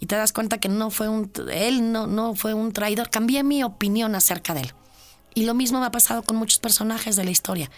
y 0.00 0.06
te 0.06 0.16
das 0.16 0.32
cuenta 0.32 0.58
que 0.58 0.68
no 0.68 0.90
fue 0.90 1.08
un 1.08 1.30
él 1.52 1.92
no 1.92 2.08
no 2.08 2.34
fue 2.34 2.54
un 2.54 2.72
traidor. 2.72 3.08
Cambié 3.08 3.44
mi 3.44 3.62
opinión 3.62 4.16
acerca 4.16 4.52
de 4.52 4.62
él. 4.62 4.72
Y 5.32 5.44
lo 5.44 5.54
mismo 5.54 5.78
me 5.78 5.86
ha 5.86 5.92
pasado 5.92 6.24
con 6.24 6.34
muchos 6.34 6.58
personajes 6.58 7.14
de 7.14 7.22
la 7.22 7.30
historia. 7.30 7.70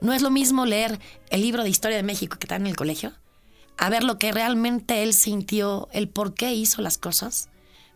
No 0.00 0.12
es 0.12 0.22
lo 0.22 0.30
mismo 0.30 0.64
leer 0.64 1.00
el 1.30 1.40
libro 1.40 1.64
de 1.64 1.70
historia 1.70 1.96
de 1.96 2.04
México 2.04 2.38
que 2.38 2.44
está 2.44 2.54
en 2.54 2.68
el 2.68 2.76
colegio, 2.76 3.12
a 3.78 3.90
ver 3.90 4.04
lo 4.04 4.16
que 4.16 4.30
realmente 4.30 5.02
él 5.02 5.12
sintió, 5.12 5.88
el 5.90 6.08
por 6.08 6.34
qué 6.34 6.54
hizo 6.54 6.80
las 6.80 6.96
cosas, 6.96 7.48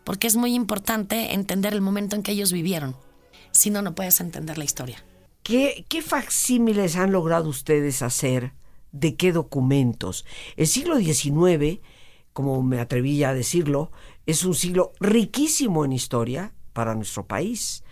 porque 0.03 0.27
es 0.27 0.35
muy 0.35 0.53
importante 0.53 1.33
entender 1.33 1.71
el 1.73 1.79
momento 1.79 2.17
en 2.17 2.23
que 2.23 2.33
ellos 2.33 2.51
vivieron. 2.51 2.97
Si 3.51 3.69
no, 3.69 3.81
no 3.81 3.95
puedes 3.95 4.19
entender 4.19 4.57
la 4.57 4.65
historia. 4.65 5.01
¿Qué, 5.43 5.85
qué 5.87 6.01
facsímiles 6.01 6.97
han 6.97 7.13
logrado 7.13 7.47
ustedes 7.47 8.01
hacer? 8.01 8.51
¿De 8.95 9.15
qué 9.15 9.31
documentos? 9.31 10.25
El 10.55 10.67
siglo 10.67 10.97
XIX, 10.97 11.79
como 12.33 12.63
me 12.63 12.79
atreví 12.79 13.23
a 13.23 13.33
decirlo, 13.33 13.91
es 14.25 14.43
un 14.43 14.55
siglo 14.55 14.93
riquísimo 14.99 15.85
en 15.85 15.91
historia 15.91 16.53
para 16.73 16.95
nuestro 16.95 17.25
país 17.27 17.83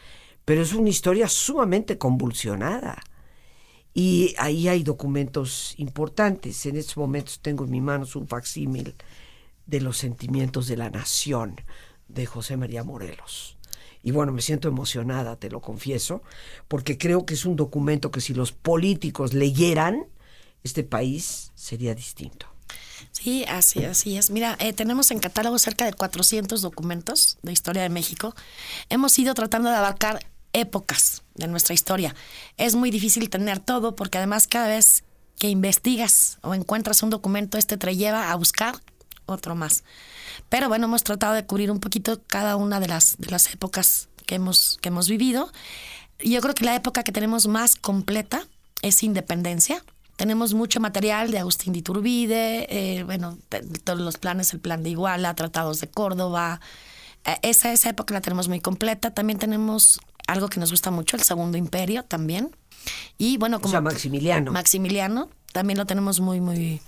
pero 0.46 0.62
es 0.62 0.74
una 0.74 0.90
historia 0.90 1.28
sumamente 1.28 1.98
convulsionada. 1.98 3.02
Y 3.94 4.34
ahí 4.38 4.68
hay 4.68 4.84
documentos 4.84 5.76
importantes. 5.78 6.66
En 6.66 6.76
estos 6.76 6.98
momentos 6.98 7.40
tengo 7.42 7.64
en 7.64 7.72
mi 7.72 7.82
manos 7.82 8.16
un 8.16 8.28
facsímil 8.28 8.96
de 9.66 9.82
los 9.82 9.98
sentimientos 9.98 10.68
de 10.68 10.78
la 10.78 10.90
nación 10.90 11.56
de 12.08 12.26
José 12.26 12.58
María 12.58 12.84
Morelos. 12.84 13.58
Y 14.02 14.12
bueno, 14.12 14.34
me 14.34 14.42
siento 14.42 14.68
emocionada, 14.68 15.38
te 15.38 15.50
lo 15.50 15.62
confieso, 15.62 16.24
porque 16.68 16.98
creo 16.98 17.26
que 17.26 17.36
es 17.36 17.46
un 17.46 17.56
documento 17.56 18.12
que 18.12 18.20
si 18.20 18.34
los 18.34 18.52
políticos 18.52 19.34
leyeran, 19.34 20.08
este 20.64 20.84
país 20.84 21.52
sería 21.56 21.96
distinto. 21.96 22.48
Sí, 23.12 23.46
así, 23.46 24.16
es. 24.18 24.30
Mira, 24.32 24.58
eh, 24.60 24.74
tenemos 24.74 25.12
en 25.12 25.20
catálogo 25.20 25.60
cerca 25.60 25.86
de 25.86 25.94
400 25.94 26.62
documentos 26.62 27.38
de 27.42 27.52
historia 27.52 27.84
de 27.84 27.90
México. 27.90 28.36
Hemos 28.90 29.18
ido 29.20 29.34
tratando 29.34 29.70
de 29.70 29.76
abarcar 29.76 30.26
épocas 30.52 31.24
de 31.36 31.48
nuestra 31.48 31.74
historia. 31.74 32.16
Es 32.58 32.76
muy 32.76 32.92
difícil 32.92 33.30
tener 33.30 33.60
todo 33.60 33.96
porque 33.96 34.18
además 34.18 34.48
cada 34.48 34.68
vez 34.68 35.04
que 35.38 35.50
investigas 35.50 36.38
o 36.42 36.54
encuentras 36.54 37.04
un 37.04 37.10
documento, 37.10 37.58
este 37.58 37.78
te 37.78 37.96
lleva 37.96 38.32
a 38.32 38.36
buscar 38.36 38.76
otro 39.26 39.56
más. 39.56 39.84
Pero 40.50 40.70
bueno, 40.70 40.86
hemos 40.86 41.04
tratado 41.04 41.34
de 41.34 41.46
cubrir 41.46 41.72
un 41.72 41.80
poquito 41.80 42.22
cada 42.28 42.56
una 42.56 42.80
de 42.80 42.88
las, 42.88 43.18
de 43.18 43.30
las 43.30 43.54
épocas 43.54 44.10
que 44.26 44.36
hemos, 44.36 44.78
que 44.82 44.90
hemos 44.90 45.10
vivido. 45.10 45.52
Yo 46.20 46.42
creo 46.42 46.54
que 46.54 46.66
la 46.66 46.76
época 46.76 47.04
que 47.04 47.12
tenemos 47.12 47.48
más 47.48 47.76
completa 47.76 48.48
es 48.82 49.04
independencia. 49.04 49.84
Tenemos 50.16 50.54
mucho 50.54 50.80
material 50.80 51.32
de 51.32 51.40
Agustín 51.40 51.74
de 51.74 51.80
Iturbide, 51.80 52.68
eh, 52.70 53.04
bueno, 53.04 53.38
todos 53.84 54.00
los 54.00 54.18
planes, 54.18 54.54
el 54.54 54.60
plan 54.60 54.84
de 54.84 54.92
Iguala, 54.92 55.34
tratados 55.34 55.80
de 55.80 55.88
Córdoba. 55.88 56.62
Eh, 57.26 57.38
esa, 57.42 57.72
esa 57.72 57.90
época 57.90 58.14
la 58.14 58.22
tenemos 58.22 58.48
muy 58.48 58.60
completa. 58.60 59.12
También 59.12 59.40
tenemos 59.40 60.00
algo 60.28 60.50
que 60.50 60.60
nos 60.60 60.72
gusta 60.72 60.92
mucho, 60.92 61.18
el 61.18 61.24
Segundo 61.24 61.58
Imperio 61.58 62.04
también. 62.04 62.56
Y 63.18 63.38
bueno, 63.38 63.60
como... 63.60 63.70
O 63.70 63.72
sea, 63.72 63.82
Maximiliano. 63.82 64.52
Maximiliano, 64.52 65.30
también 65.52 65.78
lo 65.78 65.86
tenemos 65.86 66.20
muy, 66.20 66.40
muy... 66.40 66.82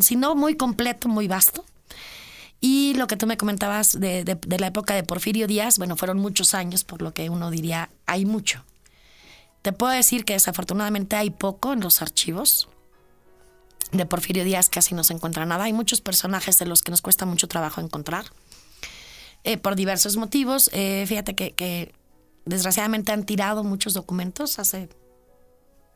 Si 0.00 0.16
no 0.16 0.34
muy 0.34 0.56
completo, 0.56 1.08
muy 1.08 1.28
vasto. 1.28 1.64
Y 2.60 2.94
lo 2.94 3.06
que 3.06 3.16
tú 3.16 3.26
me 3.26 3.36
comentabas 3.36 3.98
de, 3.98 4.24
de, 4.24 4.58
la 4.58 4.68
época 4.68 4.94
de 4.94 5.02
Porfirio 5.04 5.46
Díaz, 5.46 5.78
bueno, 5.78 5.96
fueron 5.96 6.18
muchos 6.18 6.54
años, 6.54 6.82
por 6.82 7.02
lo 7.02 7.12
que 7.12 7.28
uno 7.28 7.50
diría, 7.50 7.90
hay 8.06 8.24
mucho. 8.24 8.64
Te 9.64 9.72
puedo 9.72 9.94
decir 9.94 10.26
que 10.26 10.34
desafortunadamente 10.34 11.16
hay 11.16 11.30
poco 11.30 11.72
en 11.72 11.80
los 11.80 12.02
archivos. 12.02 12.68
De 13.92 14.04
Porfirio 14.04 14.44
Díaz 14.44 14.68
casi 14.68 14.94
no 14.94 15.04
se 15.04 15.14
encuentra 15.14 15.46
nada. 15.46 15.64
Hay 15.64 15.72
muchos 15.72 16.02
personajes 16.02 16.58
de 16.58 16.66
los 16.66 16.82
que 16.82 16.90
nos 16.90 17.00
cuesta 17.00 17.24
mucho 17.24 17.48
trabajo 17.48 17.80
encontrar. 17.80 18.26
Eh, 19.42 19.56
por 19.56 19.74
diversos 19.74 20.18
motivos. 20.18 20.68
Eh, 20.74 21.06
fíjate 21.08 21.34
que, 21.34 21.94
desgraciadamente 22.44 23.12
han 23.12 23.24
tirado 23.24 23.64
muchos 23.64 23.94
documentos 23.94 24.58
hace, 24.58 24.90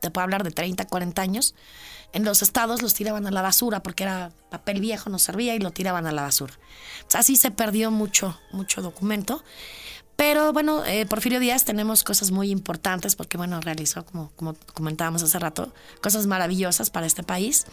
te 0.01 0.09
puedo 0.09 0.23
hablar 0.23 0.43
de 0.43 0.49
30, 0.49 0.87
40 0.87 1.21
años. 1.21 1.53
En 2.11 2.25
los 2.25 2.41
estados 2.41 2.81
los 2.81 2.95
tiraban 2.95 3.27
a 3.27 3.31
la 3.31 3.43
basura 3.43 3.83
porque 3.83 4.01
era 4.01 4.31
papel 4.49 4.81
viejo, 4.81 5.11
no 5.11 5.19
servía 5.19 5.53
y 5.53 5.59
lo 5.59 5.69
tiraban 5.69 6.07
a 6.07 6.11
la 6.11 6.23
basura. 6.23 6.55
así 7.13 7.35
se 7.35 7.51
perdió 7.51 7.91
mucho, 7.91 8.35
mucho 8.51 8.81
documento. 8.81 9.43
Pero 10.19 10.51
bueno, 10.51 10.83
eh, 10.83 11.05
Porfirio 11.05 11.39
Díaz 11.39 11.63
tenemos 11.63 12.03
cosas 12.03 12.31
muy 12.31 12.51
importantes 12.51 13.15
porque 13.15 13.37
bueno, 13.37 13.61
realizó, 13.61 14.03
como, 14.05 14.33
como 14.35 14.53
comentábamos 14.73 15.23
hace 15.23 15.39
rato, 15.39 15.71
cosas 16.01 16.27
maravillosas 16.27 16.89
para 16.89 17.05
este 17.05 17.23
país. 17.23 17.65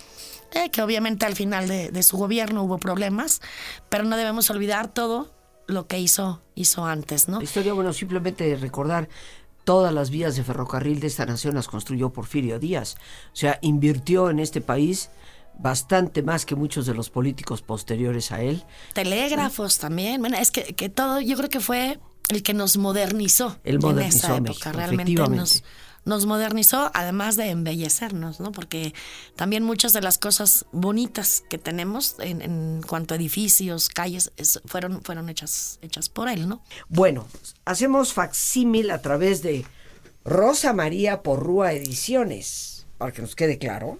Eh, 0.52 0.70
que 0.70 0.80
obviamente 0.80 1.26
al 1.26 1.34
final 1.34 1.66
de, 1.66 1.90
de 1.90 2.02
su 2.04 2.16
gobierno 2.16 2.62
hubo 2.62 2.78
problemas, 2.78 3.40
pero 3.88 4.04
no 4.04 4.16
debemos 4.16 4.48
olvidar 4.48 4.86
todo 4.86 5.34
lo 5.66 5.88
que 5.88 5.98
hizo, 5.98 6.40
hizo 6.54 6.84
antes, 6.84 7.28
¿no? 7.28 7.38
La 7.38 7.44
historia, 7.44 7.72
bueno, 7.72 7.92
simplemente 7.92 8.54
recordar 8.54 9.08
todas 9.64 9.92
las 9.92 10.10
vías 10.10 10.36
de 10.36 10.44
ferrocarril 10.44 11.00
de 11.00 11.08
esta 11.08 11.26
nación 11.26 11.56
las 11.56 11.66
construyó 11.66 12.10
Porfirio 12.10 12.60
Díaz. 12.60 12.94
O 13.32 13.36
sea, 13.36 13.58
invirtió 13.60 14.30
en 14.30 14.38
este 14.38 14.60
país 14.60 15.10
bastante 15.58 16.22
más 16.22 16.46
que 16.46 16.54
muchos 16.54 16.86
de 16.86 16.94
los 16.94 17.10
políticos 17.10 17.62
posteriores 17.62 18.30
a 18.30 18.40
él. 18.40 18.62
Telégrafos 18.92 19.78
también. 19.78 20.20
Bueno, 20.20 20.36
es 20.36 20.52
que, 20.52 20.74
que, 20.74 20.88
todo, 20.88 21.20
yo 21.20 21.36
creo 21.36 21.48
que 21.48 21.58
fue 21.58 21.98
el 22.28 22.42
que 22.42 22.54
nos 22.54 22.76
modernizó. 22.76 23.58
El 23.64 23.78
modernizó 23.78 24.26
en 24.34 24.46
esa 24.46 24.50
época, 24.50 24.72
realmente 24.72 25.14
nos, 25.14 25.62
nos 26.04 26.24
modernizó, 26.24 26.90
además 26.94 27.36
de 27.36 27.50
embellecernos, 27.50 28.40
¿no? 28.40 28.52
Porque 28.52 28.94
también 29.34 29.62
muchas 29.62 29.92
de 29.92 30.00
las 30.00 30.18
cosas 30.18 30.64
bonitas 30.72 31.42
que 31.50 31.58
tenemos 31.58 32.16
en, 32.20 32.80
cuanto 32.86 33.14
a 33.14 33.16
edificios, 33.16 33.88
calles, 33.88 34.32
fueron, 34.64 35.02
fueron 35.02 35.28
hechas, 35.28 35.78
hechas 35.82 36.08
por 36.08 36.28
él, 36.28 36.48
¿no? 36.48 36.62
Bueno, 36.88 37.26
hacemos 37.64 38.12
facsímil 38.12 38.90
a 38.90 39.02
través 39.02 39.42
de 39.42 39.66
Rosa 40.24 40.72
María 40.72 41.22
Porrúa 41.22 41.72
Ediciones, 41.72 42.86
para 42.98 43.12
que 43.12 43.22
nos 43.22 43.34
quede 43.34 43.58
claro. 43.58 43.98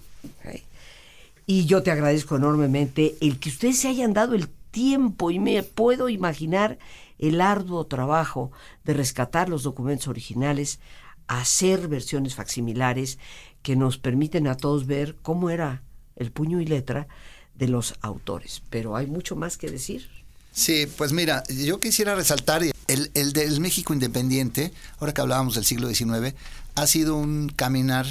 Y 1.49 1.67
yo 1.67 1.85
te 1.85 1.93
agradezco 1.93 2.37
enormemente 2.37 3.17
el 3.21 3.39
que 3.39 3.51
ustedes 3.51 3.79
se 3.79 3.89
hayan 3.89 4.12
dado 4.12 4.35
el 4.35 4.49
tiempo 4.49 5.31
y 5.31 5.39
me 5.39 5.62
puedo 5.62 6.09
imaginar 6.09 6.79
el 7.19 7.41
arduo 7.41 7.87
trabajo 7.87 8.51
de 8.85 8.95
rescatar 8.95 9.49
los 9.49 9.63
documentos 9.63 10.09
originales 10.09 10.81
hacer 11.27 11.89
versiones 11.89 12.35
facsimilares 12.35 13.19
que 13.63 13.77
nos 13.77 13.99
permiten 13.99 14.47
a 14.47 14.57
todos 14.57 14.87
ver 14.87 15.17
cómo 15.23 15.51
era 15.51 15.83
el 16.15 16.31
puño 16.31 16.61
y 16.61 16.67
letra 16.67 17.09
de 17.55 17.69
los 17.69 17.95
autores. 18.01 18.63
Pero 18.71 18.97
hay 18.97 19.07
mucho 19.07 19.37
más 19.37 19.57
que 19.57 19.71
decir. 19.71 20.09
Sí, 20.53 20.87
pues 20.97 21.13
mira, 21.13 21.43
yo 21.49 21.81
quisiera 21.81 22.15
resaltar 22.15 22.63
el, 22.63 23.11
el 23.13 23.33
del 23.33 23.61
México 23.61 23.93
independiente, 23.93 24.73
ahora 24.99 25.13
que 25.13 25.21
hablábamos 25.21 25.55
del 25.55 25.65
siglo 25.65 25.93
XIX, 25.93 26.35
ha 26.75 26.87
sido 26.87 27.17
un 27.17 27.49
caminar 27.49 28.07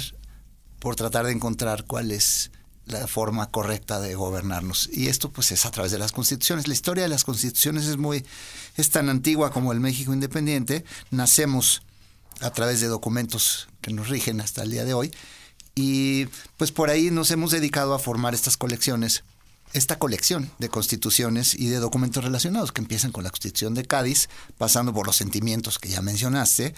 por 0.78 0.94
tratar 0.94 1.26
de 1.26 1.32
encontrar 1.32 1.84
cuál 1.84 2.12
es 2.12 2.52
la 2.86 3.06
forma 3.06 3.50
correcta 3.50 4.00
de 4.00 4.14
gobernarnos. 4.14 4.88
Y 4.92 5.08
esto 5.08 5.30
pues 5.30 5.50
es 5.52 5.66
a 5.66 5.70
través 5.70 5.92
de 5.92 5.98
las 5.98 6.12
constituciones. 6.12 6.68
La 6.68 6.74
historia 6.74 7.02
de 7.02 7.08
las 7.08 7.24
constituciones 7.24 7.86
es 7.86 7.96
muy 7.96 8.24
es 8.76 8.90
tan 8.90 9.08
antigua 9.08 9.50
como 9.50 9.72
el 9.72 9.80
México 9.80 10.12
independiente. 10.12 10.84
Nacemos 11.10 11.82
a 12.40 12.50
través 12.50 12.80
de 12.80 12.86
documentos 12.86 13.68
que 13.80 13.92
nos 13.92 14.08
rigen 14.08 14.40
hasta 14.40 14.62
el 14.62 14.70
día 14.70 14.84
de 14.84 14.94
hoy. 14.94 15.12
Y 15.74 16.26
pues 16.56 16.72
por 16.72 16.90
ahí 16.90 17.10
nos 17.10 17.30
hemos 17.30 17.50
dedicado 17.50 17.92
a 17.92 17.98
formar 17.98 18.34
estas 18.34 18.56
colecciones, 18.56 19.24
esta 19.72 19.98
colección 19.98 20.50
de 20.58 20.68
constituciones 20.68 21.54
y 21.54 21.66
de 21.66 21.78
documentos 21.78 22.24
relacionados 22.24 22.72
que 22.72 22.80
empiezan 22.80 23.12
con 23.12 23.24
la 23.24 23.30
Constitución 23.30 23.74
de 23.74 23.84
Cádiz, 23.84 24.28
pasando 24.56 24.94
por 24.94 25.06
los 25.06 25.16
sentimientos 25.16 25.78
que 25.78 25.90
ya 25.90 26.00
mencionaste, 26.00 26.74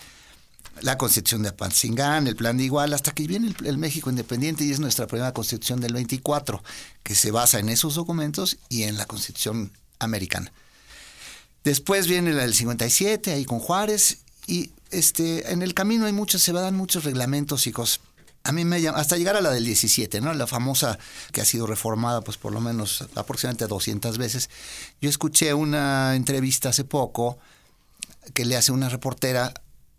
la 0.81 0.99
Constitución 0.99 1.43
de 1.43 1.51
Apatzingán, 1.51 2.27
el 2.27 2.37
Plan 2.37 2.57
de 2.57 2.65
Igual, 2.65 2.95
hasta 2.95 3.13
que 3.13 3.27
viene 3.27 3.55
el, 3.65 3.79
México 3.79 4.11
Independiente 4.11 4.65
y 4.65 4.71
es 4.71 4.81
nuestra 4.81 5.07
primera 5.07 5.33
Constitución 5.33 5.81
del 5.81 5.93
24, 5.93 6.63
que 7.03 7.15
se 7.15 7.31
basa 7.31 7.59
en 7.59 7.69
esos 7.69 7.95
documentos 7.95 8.59
y 8.69 8.85
en 8.85 8.97
la 8.97 9.07
Constitución 9.07 9.73
americana. 9.99 10.53
Después 11.65 12.07
viene 12.07 12.33
la 12.33 12.43
del 12.43 12.55
57, 12.55 13.33
ahí 13.33 13.45
con 13.45 13.59
Juárez, 13.59 14.19
y 14.47 14.71
este, 14.91 15.53
en 15.53 15.63
el 15.63 15.75
camino 15.75 16.07
hay 16.07 16.13
muchos, 16.13 16.43
se 16.43 16.53
dan 16.53 16.77
muchos 16.77 17.05
reglamentos 17.05 17.67
y 17.67 17.73
cosas. 17.73 18.01
A 18.45 18.53
mí 18.53 18.65
me 18.65 18.81
llama, 18.81 18.99
hasta 18.99 19.17
llegar 19.17 19.37
a 19.37 19.43
la 19.43 19.51
del 19.51 19.65
17, 19.65 20.21
¿no? 20.21 20.33
La 20.33 20.47
famosa 20.47 20.99
que 21.33 21.43
ha 21.43 21.45
sido 21.45 21.67
reformada, 21.67 22.23
pues 22.23 22.39
por 22.39 22.53
lo 22.53 22.61
menos 22.61 23.05
aproximadamente 23.15 23.67
200 23.67 24.17
veces. 24.17 24.49
Yo 25.03 25.11
escuché 25.11 25.53
una 25.53 26.15
entrevista 26.15 26.71
hace 26.71 26.85
poco 26.85 27.39
que 28.33 28.45
le 28.45 28.57
hace 28.57 28.73
una 28.73 28.89
reportera 28.89 29.53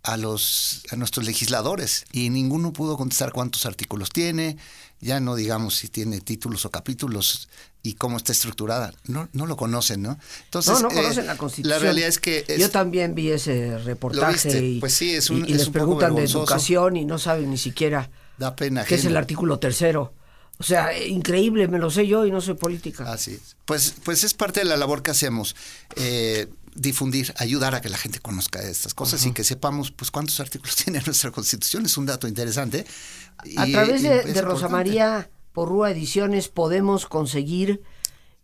a 0.03 0.17
los 0.17 0.83
a 0.91 0.95
nuestros 0.95 1.25
legisladores 1.25 2.05
y 2.11 2.29
ninguno 2.29 2.73
pudo 2.73 2.97
contestar 2.97 3.31
cuántos 3.31 3.65
artículos 3.65 4.09
tiene, 4.09 4.57
ya 5.01 5.19
no 5.19 5.35
digamos 5.35 5.75
si 5.75 5.87
tiene 5.87 6.21
títulos 6.21 6.65
o 6.65 6.71
capítulos 6.71 7.49
y 7.81 7.93
cómo 7.93 8.17
está 8.17 8.31
estructurada. 8.31 8.93
No, 9.05 9.29
no 9.33 9.45
lo 9.45 9.55
conocen, 9.55 10.01
¿no? 10.01 10.17
Entonces, 10.45 10.73
no, 10.73 10.89
no 10.89 10.89
conocen 10.89 11.27
la 11.27 11.37
Constitución. 11.37 11.77
La 11.77 11.79
realidad 11.79 12.09
es 12.09 12.19
que... 12.19 12.45
Yo 12.59 12.69
también 12.69 13.15
vi 13.15 13.31
ese 13.31 13.77
reportaje 13.77 14.65
y, 14.65 14.79
pues 14.79 14.93
sí, 14.93 15.11
es 15.11 15.29
un, 15.29 15.47
y, 15.47 15.53
les 15.53 15.69
preguntan 15.69 16.15
de 16.15 16.23
educación 16.23 16.97
y 16.97 17.05
no 17.05 17.17
saben 17.17 17.49
ni 17.49 17.57
siquiera 17.57 18.09
da 18.37 18.55
pena 18.55 18.85
qué 18.85 18.95
es 18.95 19.05
el 19.05 19.17
artículo 19.17 19.59
tercero 19.59 20.13
O 20.59 20.63
sea, 20.63 20.97
increíble, 20.97 21.67
me 21.67 21.77
lo 21.77 21.89
sé 21.89 22.07
yo 22.07 22.25
y 22.25 22.31
no 22.31 22.41
soy 22.41 22.55
política. 22.55 23.11
Así 23.11 23.31
es. 23.31 23.55
Pues, 23.65 23.93
pues 24.03 24.25
es 24.25 24.33
parte 24.33 24.59
de 24.59 24.65
la 24.65 24.75
labor 24.75 25.03
que 25.03 25.11
hacemos. 25.11 25.55
Eh, 25.95 26.47
difundir, 26.75 27.33
ayudar 27.37 27.75
a 27.75 27.81
que 27.81 27.89
la 27.89 27.97
gente 27.97 28.19
conozca 28.19 28.61
estas 28.61 28.93
cosas 28.93 29.25
y 29.25 29.31
que 29.33 29.43
sepamos 29.43 29.91
pues 29.91 30.11
cuántos 30.11 30.39
artículos 30.39 30.75
tiene 30.83 31.01
nuestra 31.05 31.31
constitución. 31.31 31.85
Es 31.85 31.97
un 31.97 32.05
dato 32.05 32.27
interesante. 32.27 32.85
a 33.57 33.67
Y- 33.67 33.71
través 33.71 34.01
y 34.01 34.07
de, 34.07 34.23
de 34.23 34.41
Rosa. 34.41 34.67
María 34.69 35.29
Porrúa 35.53 35.91
Ediciones 35.91 36.47
podemos 36.47 37.05
conseguir 37.05 37.81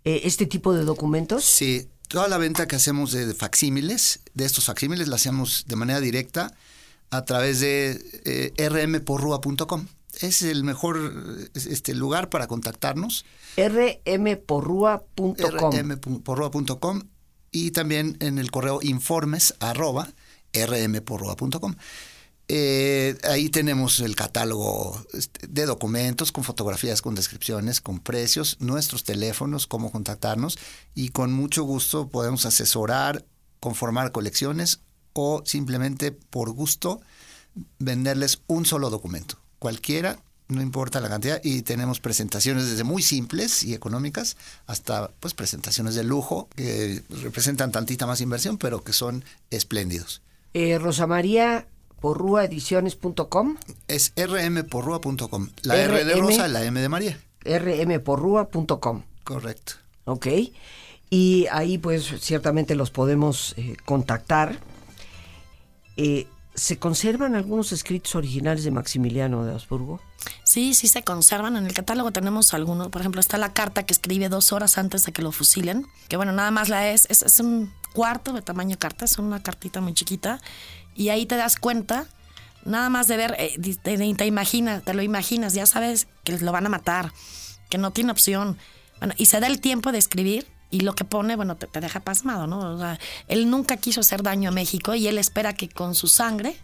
eh, 0.03 0.21
este 0.23 0.45
tipo 0.45 0.73
de 0.73 0.83
documentos. 0.85 1.45
Sí, 1.45 1.87
toda 2.07 2.27
la 2.27 2.37
venta 2.37 2.67
que 2.67 2.75
hacemos 2.75 3.11
de 3.11 3.33
facsímiles, 3.33 4.19
de 4.33 4.45
estos 4.45 4.65
facsímiles, 4.65 5.07
la 5.07 5.15
hacemos 5.15 5.65
de 5.67 5.75
manera 5.75 5.99
directa 6.01 6.53
a 7.11 7.23
través 7.25 7.59
de 7.59 8.51
eh, 8.57 8.69
rmporrua.com. 8.69 9.87
Es 10.21 10.41
el 10.43 10.63
mejor 10.63 11.49
este, 11.53 11.93
lugar 11.93 12.29
para 12.29 12.47
contactarnos. 12.47 13.25
rmporrua.com. 13.57 15.35
rmporrua.com 15.75 17.01
y 17.55 17.71
también 17.71 18.17
en 18.19 18.37
el 18.37 18.51
correo 18.51 18.79
informes. 18.81 19.55
Eh, 22.49 23.17
ahí 23.23 23.47
tenemos 23.49 24.01
el 24.01 24.13
catálogo 24.17 25.01
este, 25.13 25.47
de 25.47 25.65
documentos 25.65 26.33
con 26.33 26.43
fotografías, 26.43 27.01
con 27.01 27.15
descripciones, 27.15 27.79
con 27.79 28.01
precios, 28.01 28.57
nuestros 28.59 29.05
teléfonos, 29.05 29.67
cómo 29.67 29.89
contactarnos 29.89 30.59
y 30.95 31.09
con 31.09 31.31
mucho 31.31 31.63
gusto 31.63 32.09
podemos 32.09 32.45
asesorar, 32.45 33.23
conformar 33.61 34.11
colecciones 34.11 34.81
o 35.13 35.41
simplemente 35.45 36.11
por 36.11 36.51
gusto 36.51 36.99
venderles 37.79 38.41
un 38.47 38.65
solo 38.65 38.89
documento, 38.89 39.37
cualquiera, 39.59 40.19
no 40.47 40.61
importa 40.61 40.99
la 41.01 41.09
cantidad, 41.09 41.41
y 41.43 41.63
tenemos 41.63 41.99
presentaciones 41.99 42.69
desde 42.69 42.83
muy 42.83 43.01
simples 43.01 43.63
y 43.63 43.73
económicas 43.73 44.37
hasta 44.67 45.11
pues 45.19 45.33
presentaciones 45.33 45.95
de 45.95 46.03
lujo 46.03 46.49
que 46.55 47.01
representan 47.21 47.71
tantita 47.71 48.05
más 48.05 48.21
inversión, 48.21 48.57
pero 48.57 48.83
que 48.83 48.93
son 48.93 49.23
espléndidos. 49.49 50.21
Eh, 50.53 50.77
Rosa 50.77 51.07
María 51.07 51.67
Porrúa 51.99 52.45
Ediciones.com. 52.45 53.57
Es 53.87 54.13
rmporrua.com. 54.15 55.49
La 55.63 55.77
R 55.77 56.05
de. 56.05 56.15
Rosa, 56.15 56.47
la 56.47 56.63
M 56.63 56.79
de 56.79 56.89
María. 56.89 57.19
rmporrua.com. 57.43 59.03
Correcto. 59.23 59.73
Ok. 60.05 60.27
Y 61.09 61.47
ahí 61.51 61.77
pues 61.77 62.05
ciertamente 62.21 62.75
los 62.75 62.91
podemos 62.91 63.53
eh, 63.57 63.75
contactar. 63.85 64.59
Eh, 65.97 66.27
¿Se 66.55 66.79
conservan 66.79 67.35
algunos 67.35 67.71
escritos 67.73 68.15
originales 68.15 68.63
de 68.63 68.71
Maximiliano 68.71 69.43
de 69.45 69.53
Habsburgo? 69.53 69.99
Sí, 70.43 70.73
sí 70.73 70.87
se 70.87 71.03
conservan. 71.03 71.57
En 71.57 71.65
el 71.65 71.73
catálogo 71.73 72.11
tenemos 72.11 72.53
algunos. 72.53 72.87
Por 72.87 73.01
ejemplo, 73.01 73.19
está 73.19 73.37
la 73.37 73.51
carta 73.53 73.85
que 73.85 73.91
escribe 73.93 74.29
dos 74.29 74.53
horas 74.53 74.77
antes 74.77 75.03
de 75.03 75.11
que 75.11 75.21
lo 75.21 75.33
fusilen. 75.33 75.85
Que 76.07 76.15
bueno, 76.15 76.31
nada 76.31 76.51
más 76.51 76.69
la 76.69 76.89
es. 76.91 77.07
Es, 77.09 77.39
un 77.41 77.73
cuarto 77.93 78.31
de 78.31 78.41
tamaño 78.41 78.77
carta. 78.79 79.03
Es 79.03 79.19
una 79.19 79.43
cartita 79.43 79.81
muy 79.81 79.93
chiquita. 79.93 80.39
Y 80.95 81.09
ahí 81.09 81.25
te 81.25 81.35
das 81.35 81.57
cuenta, 81.57 82.07
nada 82.63 82.89
más 82.89 83.09
de 83.09 83.17
ver, 83.17 83.35
eh, 83.37 83.59
te, 83.61 83.97
te- 83.97 84.15
te 84.15 84.25
imaginas, 84.25 84.81
te 84.81 84.93
lo 84.93 85.01
imaginas, 85.01 85.53
ya 85.53 85.65
sabes 85.65 86.07
que 86.23 86.39
lo 86.39 86.53
van 86.53 86.65
a 86.65 86.69
matar, 86.69 87.11
que 87.69 87.77
no 87.77 87.91
tiene 87.91 88.11
opción. 88.13 88.57
Bueno, 88.99 89.13
y 89.17 89.25
se 89.25 89.41
da 89.41 89.47
el 89.47 89.59
tiempo 89.59 89.91
de 89.91 89.97
escribir. 89.97 90.47
Y 90.71 90.81
lo 90.81 90.93
que 90.93 91.05
pone, 91.05 91.35
bueno, 91.35 91.55
te, 91.55 91.67
te 91.67 91.79
deja 91.79 91.99
pasmado, 91.99 92.47
¿no? 92.47 92.75
O 92.75 92.77
sea, 92.77 92.99
él 93.27 93.49
nunca 93.49 93.77
quiso 93.77 94.01
hacer 94.01 94.23
daño 94.23 94.49
a 94.49 94.51
México 94.51 94.95
y 94.95 95.07
él 95.07 95.17
espera 95.17 95.53
que 95.53 95.69
con 95.69 95.95
su 95.95 96.07
sangre 96.07 96.55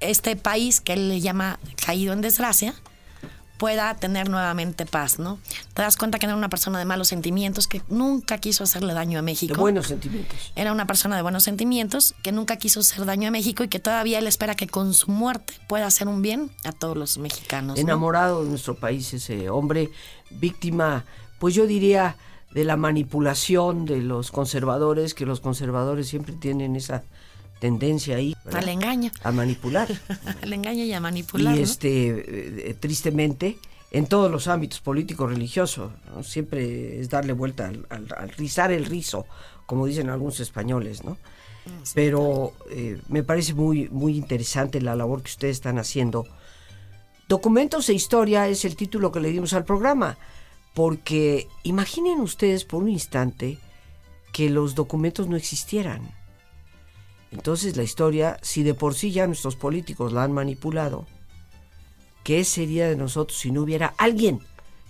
este 0.00 0.36
país 0.36 0.80
que 0.80 0.92
él 0.94 1.08
le 1.08 1.20
llama 1.20 1.58
caído 1.84 2.12
en 2.12 2.20
desgracia 2.20 2.74
pueda 3.58 3.94
tener 3.94 4.28
nuevamente 4.28 4.84
paz, 4.84 5.18
¿no? 5.18 5.38
Te 5.74 5.82
das 5.82 5.96
cuenta 5.96 6.18
que 6.18 6.26
no 6.26 6.32
era 6.32 6.38
una 6.38 6.48
persona 6.48 6.78
de 6.78 6.84
malos 6.84 7.08
sentimientos, 7.08 7.68
que 7.68 7.82
nunca 7.88 8.38
quiso 8.38 8.64
hacerle 8.64 8.94
daño 8.94 9.18
a 9.18 9.22
De 9.22 9.26
México. 9.26 9.60
buenos 9.60 9.86
sentimientos. 9.86 10.36
Era 10.56 10.72
una 10.72 10.86
persona 10.86 11.16
de 11.16 11.22
buenos 11.22 11.44
sentimientos, 11.44 12.14
que 12.22 12.32
nunca 12.32 12.56
quiso 12.56 12.80
hacer 12.80 13.04
daño 13.06 13.28
a 13.28 13.30
México 13.30 13.62
y 13.62 13.68
que 13.68 13.78
todavía 13.78 14.18
él 14.18 14.26
espera 14.26 14.54
que 14.54 14.66
con 14.66 14.92
su 14.92 15.10
muerte 15.10 15.54
pueda 15.68 15.86
hacer 15.86 16.08
un 16.08 16.20
bien 16.20 16.50
a 16.64 16.72
todos 16.72 16.96
los 16.96 17.16
mexicanos. 17.16 17.76
¿no? 17.76 17.80
Enamorado 17.80 18.42
de 18.42 18.50
nuestro 18.50 18.74
país 18.74 19.14
ese 19.14 19.48
hombre, 19.48 19.90
víctima, 20.30 21.04
pues 21.38 21.54
yo 21.54 21.66
diría, 21.66 22.16
de 22.54 22.64
la 22.64 22.76
manipulación 22.76 23.84
de 23.84 24.00
los 24.00 24.30
conservadores, 24.30 25.12
que 25.14 25.26
los 25.26 25.40
conservadores 25.40 26.06
siempre 26.08 26.34
tienen 26.34 26.76
esa 26.76 27.02
tendencia 27.60 28.16
ahí. 28.16 28.34
¿verdad? 28.44 28.62
Al 28.62 28.68
engaño. 28.68 29.10
A 29.22 29.32
manipular. 29.32 29.88
Al 30.42 30.52
engaño 30.52 30.84
y 30.84 30.92
a 30.92 31.00
manipular. 31.00 31.54
y 31.54 31.58
¿no? 31.58 31.62
este 31.64 32.70
eh, 32.70 32.74
tristemente 32.74 33.58
en 33.90 34.06
todos 34.06 34.30
los 34.30 34.48
ámbitos 34.48 34.80
político 34.80 35.26
religioso 35.26 35.92
¿no? 36.14 36.22
siempre 36.24 37.00
es 37.00 37.08
darle 37.10 37.32
vuelta 37.32 37.68
al, 37.68 37.86
al- 37.90 38.08
al 38.16 38.28
rizar 38.30 38.72
el 38.72 38.86
rizo 38.86 39.24
como 39.66 39.86
dicen 39.86 40.10
algunos 40.10 40.40
españoles 40.40 41.04
no 41.04 41.16
pero 41.94 42.52
eh, 42.70 43.00
me 43.08 43.22
parece 43.22 43.54
muy 43.54 43.88
muy 43.90 44.16
interesante 44.16 44.80
la 44.80 44.96
labor 44.96 45.22
que 45.22 45.30
ustedes 45.30 45.56
están 45.58 45.78
haciendo 45.78 46.26
documentos 47.28 47.88
e 47.88 47.94
historia 47.94 48.48
es 48.48 48.64
el 48.64 48.74
título 48.76 49.12
que 49.12 49.20
le 49.20 49.30
dimos 49.30 49.52
al 49.52 49.64
programa 49.64 50.18
porque 50.74 51.48
imaginen 51.62 52.20
ustedes 52.20 52.64
por 52.64 52.82
un 52.82 52.88
instante 52.88 53.58
que 54.32 54.50
los 54.50 54.74
documentos 54.74 55.28
no 55.28 55.36
existieran 55.36 56.12
entonces 57.34 57.76
la 57.76 57.82
historia, 57.82 58.38
si 58.42 58.62
de 58.62 58.74
por 58.74 58.94
sí 58.94 59.10
ya 59.10 59.26
nuestros 59.26 59.56
políticos 59.56 60.12
la 60.12 60.22
han 60.22 60.30
manipulado, 60.30 61.04
¿qué 62.22 62.44
sería 62.44 62.88
de 62.88 62.94
nosotros 62.94 63.36
si 63.36 63.50
no 63.50 63.62
hubiera 63.62 63.92
alguien 63.98 64.38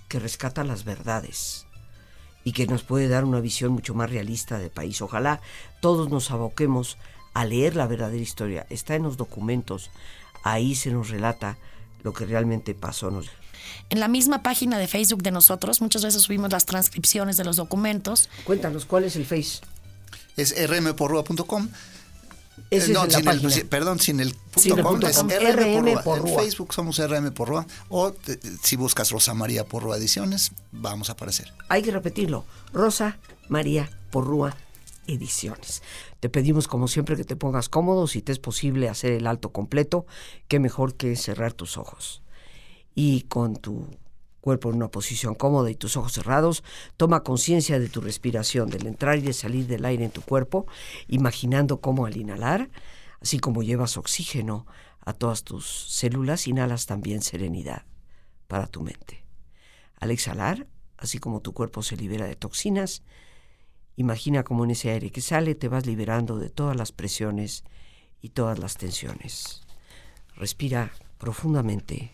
que 0.08 0.18
rescata 0.18 0.62
las 0.62 0.84
verdades 0.84 1.66
y 2.44 2.52
que 2.52 2.66
nos 2.66 2.82
puede 2.82 3.08
dar 3.08 3.24
una 3.24 3.40
visión 3.40 3.72
mucho 3.72 3.94
más 3.94 4.10
realista 4.10 4.58
del 4.58 4.68
país? 4.68 5.00
Ojalá 5.00 5.40
todos 5.80 6.10
nos 6.10 6.30
aboquemos 6.30 6.98
a 7.32 7.46
leer 7.46 7.76
la 7.76 7.86
verdadera 7.86 8.22
historia. 8.22 8.66
Está 8.68 8.94
en 8.94 9.04
los 9.04 9.16
documentos, 9.16 9.90
ahí 10.42 10.74
se 10.74 10.90
nos 10.90 11.08
relata 11.08 11.56
lo 12.02 12.12
que 12.12 12.26
realmente 12.26 12.74
pasó. 12.74 13.10
En 13.90 14.00
la 14.00 14.08
misma 14.08 14.42
página 14.42 14.78
de 14.78 14.88
Facebook 14.88 15.22
de 15.22 15.30
nosotros, 15.30 15.80
muchas 15.80 16.04
veces 16.04 16.22
subimos 16.22 16.50
las 16.52 16.66
transcripciones 16.66 17.36
de 17.36 17.44
los 17.44 17.56
documentos. 17.56 18.28
Cuéntanos, 18.44 18.84
¿cuál 18.84 19.04
es 19.04 19.16
el 19.16 19.24
Face? 19.26 19.60
Es 20.36 20.54
rmporrua.com. 20.68 21.68
Eh, 22.70 22.86
no, 22.92 23.08
sin 23.10 23.28
el, 23.28 23.66
perdón, 23.66 23.98
sin 23.98 24.20
el 24.20 24.32
punto 24.32 24.60
Sin 24.60 24.78
el 24.78 24.84
com, 24.84 25.00
es. 25.02 25.18
RM. 25.22 25.88
En 25.88 26.36
Facebook 26.36 26.72
somos 26.72 26.98
RM 26.98 27.32
Porrúa. 27.32 27.66
O 27.88 28.12
te- 28.12 28.38
si 28.62 28.76
buscas 28.76 29.10
Rosa 29.10 29.34
María 29.34 29.64
Porrúa 29.64 29.96
Ediciones, 29.96 30.52
vamos 30.70 31.08
a 31.08 31.12
aparecer. 31.12 31.52
Hay 31.68 31.82
que 31.82 31.90
repetirlo. 31.90 32.44
Rosa 32.72 33.18
María 33.48 33.90
Porrúa 34.10 34.56
Ediciones. 35.06 35.82
Te 36.20 36.28
pedimos 36.28 36.66
como 36.68 36.88
siempre 36.88 37.16
que 37.16 37.24
te 37.24 37.36
pongas 37.36 37.68
cómodo, 37.68 38.06
si 38.06 38.22
te 38.22 38.32
es 38.32 38.38
posible 38.38 38.88
hacer 38.88 39.12
el 39.12 39.26
alto 39.26 39.50
completo, 39.50 40.06
qué 40.48 40.58
mejor 40.60 40.94
que 40.94 41.14
cerrar 41.16 41.52
tus 41.52 41.76
ojos. 41.76 42.22
Y 42.94 43.22
con 43.22 43.56
tu 43.56 43.88
cuerpo 44.44 44.68
en 44.68 44.76
una 44.76 44.90
posición 44.90 45.34
cómoda 45.34 45.70
y 45.70 45.74
tus 45.74 45.96
ojos 45.96 46.12
cerrados, 46.12 46.62
toma 46.98 47.22
conciencia 47.22 47.78
de 47.78 47.88
tu 47.88 48.02
respiración, 48.02 48.68
del 48.68 48.86
entrar 48.86 49.16
y 49.16 49.22
de 49.22 49.32
salir 49.32 49.66
del 49.66 49.86
aire 49.86 50.04
en 50.04 50.10
tu 50.10 50.20
cuerpo, 50.20 50.66
imaginando 51.08 51.80
cómo 51.80 52.04
al 52.04 52.18
inhalar, 52.18 52.68
así 53.22 53.38
como 53.38 53.62
llevas 53.62 53.96
oxígeno 53.96 54.66
a 55.00 55.14
todas 55.14 55.44
tus 55.44 55.64
células, 55.88 56.46
inhalas 56.46 56.84
también 56.84 57.22
serenidad 57.22 57.86
para 58.46 58.66
tu 58.66 58.82
mente. 58.82 59.24
Al 59.98 60.10
exhalar, 60.10 60.66
así 60.98 61.18
como 61.18 61.40
tu 61.40 61.54
cuerpo 61.54 61.82
se 61.82 61.96
libera 61.96 62.26
de 62.26 62.36
toxinas, 62.36 63.02
imagina 63.96 64.42
cómo 64.42 64.64
en 64.64 64.72
ese 64.72 64.90
aire 64.90 65.10
que 65.10 65.22
sale 65.22 65.54
te 65.54 65.68
vas 65.68 65.86
liberando 65.86 66.38
de 66.38 66.50
todas 66.50 66.76
las 66.76 66.92
presiones 66.92 67.64
y 68.20 68.28
todas 68.28 68.58
las 68.58 68.76
tensiones. 68.76 69.62
Respira 70.36 70.92
profundamente 71.16 72.12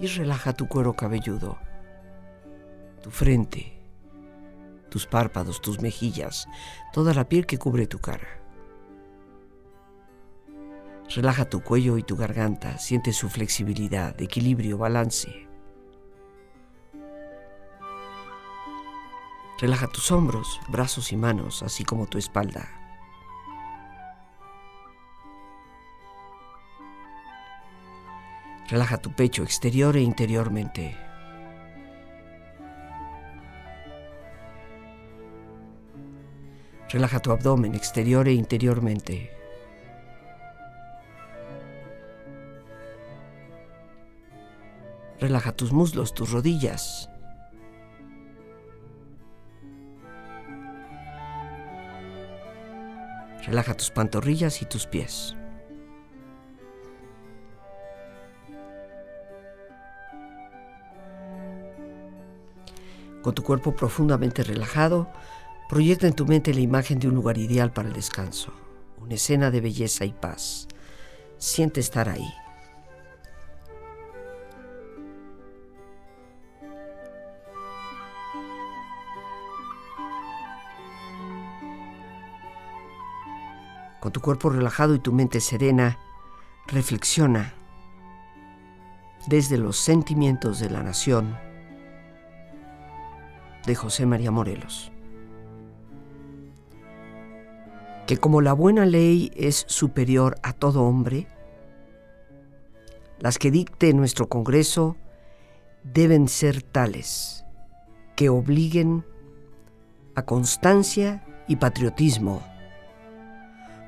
y 0.00 0.06
relaja 0.06 0.52
tu 0.52 0.68
cuero 0.68 0.94
cabelludo, 0.94 1.58
tu 3.02 3.10
frente, 3.10 3.78
tus 4.88 5.06
párpados, 5.06 5.60
tus 5.60 5.80
mejillas, 5.80 6.48
toda 6.92 7.14
la 7.14 7.28
piel 7.28 7.46
que 7.46 7.58
cubre 7.58 7.86
tu 7.86 7.98
cara. 7.98 8.28
Relaja 11.14 11.46
tu 11.46 11.62
cuello 11.62 11.96
y 11.96 12.02
tu 12.02 12.16
garganta, 12.16 12.78
siente 12.78 13.12
su 13.12 13.28
flexibilidad, 13.28 14.20
equilibrio, 14.20 14.76
balance. 14.76 15.48
Relaja 19.58 19.88
tus 19.88 20.12
hombros, 20.12 20.60
brazos 20.68 21.10
y 21.12 21.16
manos, 21.16 21.62
así 21.62 21.82
como 21.82 22.06
tu 22.06 22.18
espalda. 22.18 22.77
Relaja 28.68 28.98
tu 28.98 29.10
pecho 29.16 29.42
exterior 29.42 29.96
e 29.96 30.02
interiormente. 30.02 30.94
Relaja 36.90 37.18
tu 37.20 37.32
abdomen 37.32 37.74
exterior 37.74 38.28
e 38.28 38.32
interiormente. 38.32 39.30
Relaja 45.18 45.52
tus 45.52 45.72
muslos, 45.72 46.12
tus 46.12 46.30
rodillas. 46.30 47.08
Relaja 53.46 53.72
tus 53.72 53.90
pantorrillas 53.90 54.60
y 54.60 54.66
tus 54.66 54.86
pies. 54.86 55.37
Con 63.28 63.34
tu 63.34 63.42
cuerpo 63.42 63.76
profundamente 63.76 64.42
relajado, 64.42 65.06
proyecta 65.68 66.06
en 66.06 66.14
tu 66.14 66.24
mente 66.24 66.54
la 66.54 66.60
imagen 66.60 66.98
de 66.98 67.08
un 67.08 67.14
lugar 67.14 67.36
ideal 67.36 67.70
para 67.70 67.88
el 67.88 67.92
descanso, 67.92 68.54
una 69.02 69.16
escena 69.16 69.50
de 69.50 69.60
belleza 69.60 70.06
y 70.06 70.14
paz. 70.14 70.66
Siente 71.36 71.80
estar 71.80 72.08
ahí. 72.08 72.26
Con 84.00 84.10
tu 84.10 84.22
cuerpo 84.22 84.48
relajado 84.48 84.94
y 84.94 85.00
tu 85.00 85.12
mente 85.12 85.42
serena, 85.42 85.98
reflexiona 86.66 87.52
desde 89.26 89.58
los 89.58 89.76
sentimientos 89.76 90.60
de 90.60 90.70
la 90.70 90.82
nación 90.82 91.47
de 93.68 93.74
José 93.74 94.06
María 94.06 94.30
Morelos. 94.30 94.90
Que 98.06 98.16
como 98.16 98.40
la 98.40 98.54
buena 98.54 98.86
ley 98.86 99.30
es 99.36 99.64
superior 99.68 100.38
a 100.42 100.54
todo 100.54 100.82
hombre, 100.82 101.28
las 103.20 103.38
que 103.38 103.50
dicte 103.50 103.92
nuestro 103.92 104.28
Congreso 104.28 104.96
deben 105.84 106.28
ser 106.28 106.62
tales 106.62 107.44
que 108.16 108.30
obliguen 108.30 109.04
a 110.14 110.22
constancia 110.24 111.24
y 111.46 111.56
patriotismo, 111.56 112.42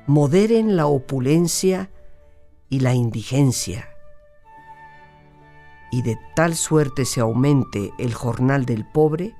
moderen 0.05 0.75
la 0.75 0.85
opulencia 0.85 1.89
y 2.69 2.81
la 2.81 2.93
indigencia, 2.93 3.89
y 5.91 6.03
de 6.03 6.17
tal 6.35 6.55
suerte 6.55 7.03
se 7.03 7.19
aumente 7.19 7.91
el 7.97 8.13
jornal 8.13 8.65
del 8.65 8.85
pobre, 8.85 9.35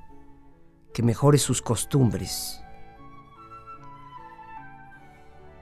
que 0.94 1.04
mejore 1.04 1.38
sus 1.38 1.62
costumbres, 1.62 2.62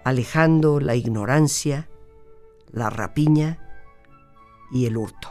alejando 0.04 0.80
la 0.80 0.96
ignorancia, 0.96 1.90
la 2.72 2.90
rapiña 2.90 3.60
y 4.72 4.86
el 4.86 4.98
hurto. 4.98 5.30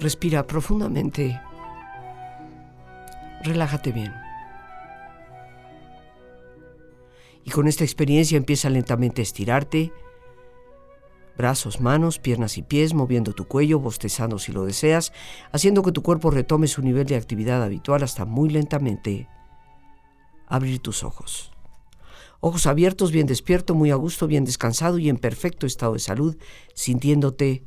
Respira 0.00 0.46
profundamente. 0.46 1.38
Relájate 3.42 3.92
bien. 3.92 4.14
Y 7.44 7.50
con 7.50 7.68
esta 7.68 7.84
experiencia 7.84 8.38
empieza 8.38 8.70
lentamente 8.70 9.20
a 9.20 9.24
estirarte 9.24 9.92
brazos, 11.36 11.80
manos, 11.80 12.18
piernas 12.18 12.58
y 12.58 12.62
pies, 12.62 12.94
moviendo 12.94 13.32
tu 13.32 13.46
cuello, 13.46 13.78
bostezando 13.78 14.38
si 14.38 14.52
lo 14.52 14.64
deseas, 14.64 15.12
haciendo 15.52 15.82
que 15.82 15.92
tu 15.92 16.02
cuerpo 16.02 16.30
retome 16.30 16.66
su 16.66 16.82
nivel 16.82 17.06
de 17.06 17.16
actividad 17.16 17.62
habitual 17.62 18.02
hasta 18.02 18.24
muy 18.24 18.50
lentamente 18.50 19.28
abrir 20.46 20.80
tus 20.80 21.04
ojos. 21.04 21.52
Ojos 22.40 22.66
abiertos, 22.66 23.12
bien 23.12 23.26
despierto, 23.26 23.74
muy 23.74 23.90
a 23.90 23.96
gusto, 23.96 24.26
bien 24.26 24.44
descansado 24.44 24.98
y 24.98 25.08
en 25.08 25.18
perfecto 25.18 25.66
estado 25.66 25.92
de 25.92 25.98
salud, 25.98 26.36
sintiéndote 26.74 27.64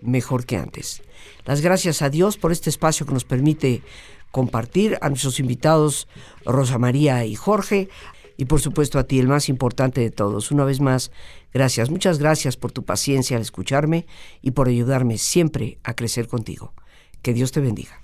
mejor 0.00 0.46
que 0.46 0.56
antes. 0.56 1.02
Las 1.44 1.60
gracias 1.60 2.02
a 2.02 2.10
Dios 2.10 2.36
por 2.36 2.52
este 2.52 2.70
espacio 2.70 3.06
que 3.06 3.12
nos 3.12 3.24
permite 3.24 3.82
compartir 4.30 4.98
a 5.00 5.08
nuestros 5.08 5.38
invitados 5.38 6.08
Rosa 6.44 6.78
María 6.78 7.24
y 7.24 7.36
Jorge 7.36 7.88
y 8.36 8.46
por 8.46 8.60
supuesto 8.60 8.98
a 8.98 9.04
ti, 9.04 9.18
el 9.18 9.28
más 9.28 9.48
importante 9.48 10.00
de 10.00 10.10
todos. 10.10 10.50
Una 10.50 10.64
vez 10.64 10.80
más, 10.80 11.10
gracias, 11.52 11.90
muchas 11.90 12.18
gracias 12.18 12.56
por 12.56 12.72
tu 12.72 12.84
paciencia 12.84 13.36
al 13.36 13.42
escucharme 13.42 14.06
y 14.42 14.52
por 14.52 14.68
ayudarme 14.68 15.18
siempre 15.18 15.78
a 15.84 15.94
crecer 15.94 16.28
contigo. 16.28 16.72
Que 17.22 17.32
Dios 17.32 17.52
te 17.52 17.60
bendiga. 17.60 18.00